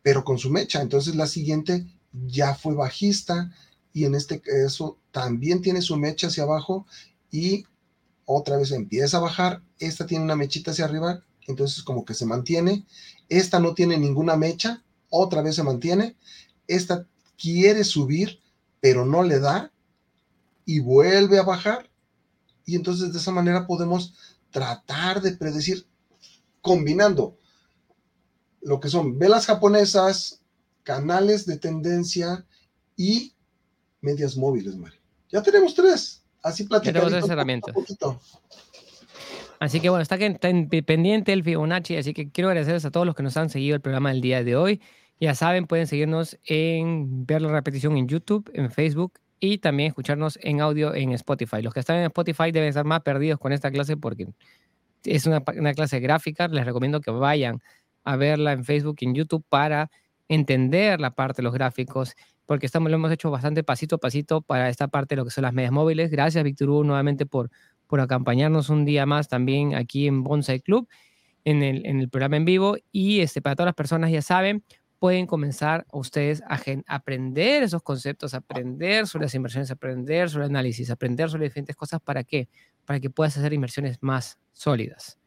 pero 0.02 0.24
con 0.24 0.40
su 0.40 0.50
mecha. 0.50 0.82
Entonces, 0.82 1.16
la 1.16 1.28
siguiente 1.28 1.86
ya 2.14 2.56
fue 2.56 2.74
bajista, 2.74 3.52
y 3.94 4.06
en 4.06 4.16
este 4.16 4.42
caso 4.42 4.98
también 5.12 5.62
tiene 5.62 5.82
su 5.82 5.98
mecha 5.98 6.28
hacia 6.28 6.44
abajo 6.44 6.86
y 7.32 7.66
otra 8.26 8.58
vez 8.58 8.72
empieza 8.72 9.18
a 9.18 9.22
bajar. 9.22 9.64
Esta 9.80 10.06
tiene 10.06 10.24
una 10.24 10.36
mechita 10.36 10.72
hacia 10.72 10.86
arriba, 10.86 11.24
entonces 11.48 11.84
como 11.84 12.06
que 12.06 12.14
se 12.14 12.26
mantiene. 12.26 12.86
Esta 13.30 13.60
no 13.60 13.74
tiene 13.74 13.98
ninguna 13.98 14.36
mecha, 14.36 14.84
otra 15.10 15.42
vez 15.42 15.56
se 15.56 15.64
mantiene. 15.64 16.16
Esta 16.68 17.08
quiere 17.38 17.84
subir, 17.84 18.40
pero 18.80 19.06
no 19.06 19.24
le 19.24 19.40
da 19.40 19.72
y 20.66 20.80
vuelve 20.80 21.40
a 21.40 21.44
bajar. 21.44 21.90
Y 22.66 22.76
entonces 22.76 23.12
de 23.12 23.20
esa 23.20 23.32
manera 23.32 23.66
podemos 23.66 24.14
tratar 24.52 25.22
de 25.22 25.32
predecir 25.32 25.88
combinando 26.62 27.38
lo 28.62 28.80
que 28.80 28.90
son 28.90 29.18
velas 29.18 29.48
japonesas, 29.48 30.42
canales 30.84 31.46
de 31.46 31.58
tendencia 31.58 32.46
y 32.96 33.34
medias 34.02 34.38
móviles, 34.38 34.76
Mario. 34.78 35.00
Ya 35.32 35.42
tenemos 35.42 35.74
tres. 35.74 36.21
Así 36.44 36.64
platicamos. 36.66 37.10
Tenemos 37.10 37.30
herramientas. 37.30 37.76
Así 39.60 39.80
que 39.80 39.90
bueno, 39.90 40.02
está, 40.02 40.18
pendiente 40.18 41.34
el 41.34 41.44
Fibonacci, 41.44 41.96
así 41.96 42.16
que 42.16 42.32
quiero 42.32 42.50
agradecerles 42.50 42.84
a 42.86 42.90
todos 42.90 43.06
los 43.06 43.14
que 43.16 43.22
nos 43.22 43.38
han 43.38 43.50
seguido 43.50 43.76
el 43.76 43.82
programa 43.82 44.10
del 44.10 44.20
día 44.20 44.44
de 44.44 44.56
hoy. 44.56 44.82
Ya 45.20 45.36
saben, 45.36 45.68
pueden 45.68 45.86
seguirnos 45.86 46.40
en 46.46 47.28
ver 47.28 47.44
la 47.44 47.52
repetición 47.52 47.96
en 47.96 48.08
YouTube, 48.08 48.50
en 48.56 48.72
Facebook 48.72 49.20
y 49.40 49.60
también 49.60 49.90
escucharnos 49.90 50.40
en 50.42 50.62
audio 50.62 50.96
en 50.96 51.12
Spotify. 51.12 51.62
Los 51.62 51.76
que 51.76 51.80
están 51.80 51.98
en 51.98 52.06
Spotify 52.06 52.52
deben 52.52 52.70
estar 52.70 52.86
más 52.86 53.02
perdidos 53.02 53.40
con 53.40 53.54
esta 53.54 53.70
clase 53.70 53.98
porque 53.98 54.30
es 55.04 55.28
una, 55.28 55.44
una 55.56 55.76
clase 55.76 56.00
gráfica. 56.00 56.48
Les 56.48 56.66
recomiendo 56.66 57.00
que 57.00 57.12
vayan 57.12 57.62
a 58.04 58.16
verla 58.16 58.54
en 58.54 58.66
Facebook 58.66 58.98
y 59.02 59.06
en 59.06 59.14
YouTube 59.14 59.46
para 59.48 59.92
entender 60.28 61.00
la 61.00 61.12
parte 61.12 61.42
de 61.42 61.44
los 61.44 61.54
gráficos 61.54 62.16
porque 62.52 62.66
estamos, 62.66 62.92
lo 62.92 62.96
hemos 62.96 63.10
hecho 63.14 63.32
bastante 63.32 63.64
pasito 63.64 63.96
a 63.96 63.98
pasito 63.98 64.42
para 64.42 64.68
esta 64.68 64.90
parte 64.90 65.16
de 65.16 65.22
lo 65.22 65.24
que 65.24 65.32
son 65.32 65.44
las 65.44 65.54
medias 65.54 65.72
móviles. 65.72 66.12
Gracias, 66.12 66.44
Víctor 66.44 66.70
Hugo, 66.70 66.84
nuevamente 66.84 67.26
por, 67.26 67.50
por 67.88 68.02
acompañarnos 68.02 68.68
un 68.68 68.84
día 68.84 69.06
más 69.06 69.30
también 69.30 69.74
aquí 69.74 70.06
en 70.06 70.22
Bonsai 70.22 70.60
Club, 70.60 70.86
en 71.46 71.64
el, 71.64 71.86
en 71.86 72.02
el 72.02 72.10
programa 72.10 72.36
en 72.36 72.44
vivo. 72.44 72.76
Y 72.92 73.22
este, 73.22 73.42
para 73.42 73.56
todas 73.56 73.68
las 73.68 73.76
personas, 73.76 74.12
ya 74.12 74.22
saben, 74.22 74.66
pueden 75.00 75.28
comenzar 75.28 75.86
ustedes 75.94 76.42
a 76.42 76.60
aprender 76.88 77.64
esos 77.64 77.82
conceptos, 77.84 78.34
aprender 78.34 79.08
sobre 79.08 79.28
las 79.28 79.34
inversiones, 79.34 79.72
aprender 79.72 80.30
sobre 80.30 80.48
análisis, 80.48 80.92
aprender 80.92 81.30
sobre 81.30 81.46
diferentes 81.46 81.78
cosas. 81.78 82.02
¿Para 82.02 82.26
qué? 82.26 82.50
Para 82.84 83.00
que 83.00 83.10
puedas 83.10 83.38
hacer 83.38 83.54
inversiones 83.54 83.98
más 84.02 84.40
sólidas. 84.52 85.18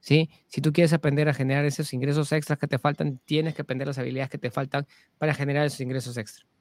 ¿Sí? 0.00 0.30
Si 0.48 0.60
tú 0.60 0.72
quieres 0.72 0.92
aprender 0.92 1.28
a 1.28 1.32
generar 1.32 1.64
esos 1.64 1.92
ingresos 1.92 2.32
extras 2.32 2.58
que 2.58 2.66
te 2.66 2.80
faltan, 2.80 3.20
tienes 3.24 3.54
que 3.54 3.62
aprender 3.62 3.86
las 3.86 3.98
habilidades 3.98 4.30
que 4.30 4.38
te 4.38 4.50
faltan 4.50 4.84
para 5.16 5.32
generar 5.32 5.64
esos 5.64 5.80
ingresos 5.80 6.16
extras. 6.16 6.55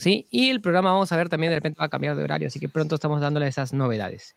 ¿Sí? 0.00 0.26
Y 0.30 0.48
el 0.48 0.60
programa, 0.60 0.92
vamos 0.92 1.12
a 1.12 1.16
ver, 1.16 1.28
también 1.28 1.50
de 1.50 1.56
repente 1.56 1.78
va 1.78 1.86
a 1.86 1.90
cambiar 1.90 2.16
de 2.16 2.24
horario, 2.24 2.48
así 2.48 2.58
que 2.58 2.68
pronto 2.68 2.94
estamos 2.94 3.20
dándole 3.20 3.46
esas 3.46 3.72
novedades. 3.72 4.34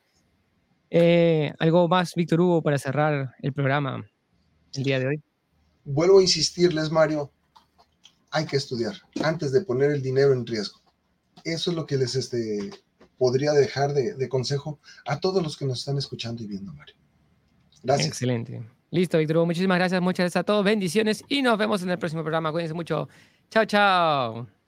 Eh, 0.89 1.53
¿Algo 1.57 1.87
más, 1.87 2.13
Víctor 2.15 2.41
Hugo, 2.41 2.61
para 2.61 2.77
cerrar 2.77 3.33
el 3.41 3.53
programa 3.53 4.05
el 4.73 4.83
día 4.83 4.99
de 4.99 5.07
hoy? 5.07 5.23
vuelvo 5.85 6.19
a 6.19 6.21
insistirles, 6.21 6.91
Mario, 6.91 7.31
hay 8.31 8.45
que 8.45 8.57
estudiar 8.57 8.95
antes 9.23 9.51
de 9.51 9.61
poner 9.61 9.91
el 9.91 10.01
dinero 10.01 10.33
en 10.33 10.45
riesgo. 10.45 10.79
Eso 11.43 11.71
es 11.71 11.77
lo 11.77 11.85
que 11.85 11.97
les 11.97 12.15
este, 12.15 12.71
podría 13.17 13.51
dejar 13.51 13.93
de, 13.93 14.29
consejo 14.29 14.79
a 15.05 15.19
todos 15.19 15.43
los 15.43 15.57
que 15.57 15.65
nos 15.65 15.79
están 15.79 15.97
escuchando 15.97 16.43
y 16.43 16.47
viendo, 16.47 16.73
Mario. 16.73 16.95
Gracias. 17.83 18.07
Excelente. 18.07 18.65
Listo, 18.91 19.17
Víctor. 19.17 19.45
Muchísimas 19.45 19.77
gracias. 19.77 20.01
Muchas 20.01 20.25
gracias 20.25 20.41
a 20.41 20.45
todos. 20.45 20.63
Bendiciones 20.63 21.23
y 21.27 21.41
nos 21.41 21.57
vemos 21.57 21.81
en 21.81 21.89
el 21.89 21.99
próximo 21.99 22.21
programa. 22.21 22.51
Cuídense 22.51 22.73
mucho. 22.73 23.09
Chao, 23.49 23.65
chao. 23.65 24.62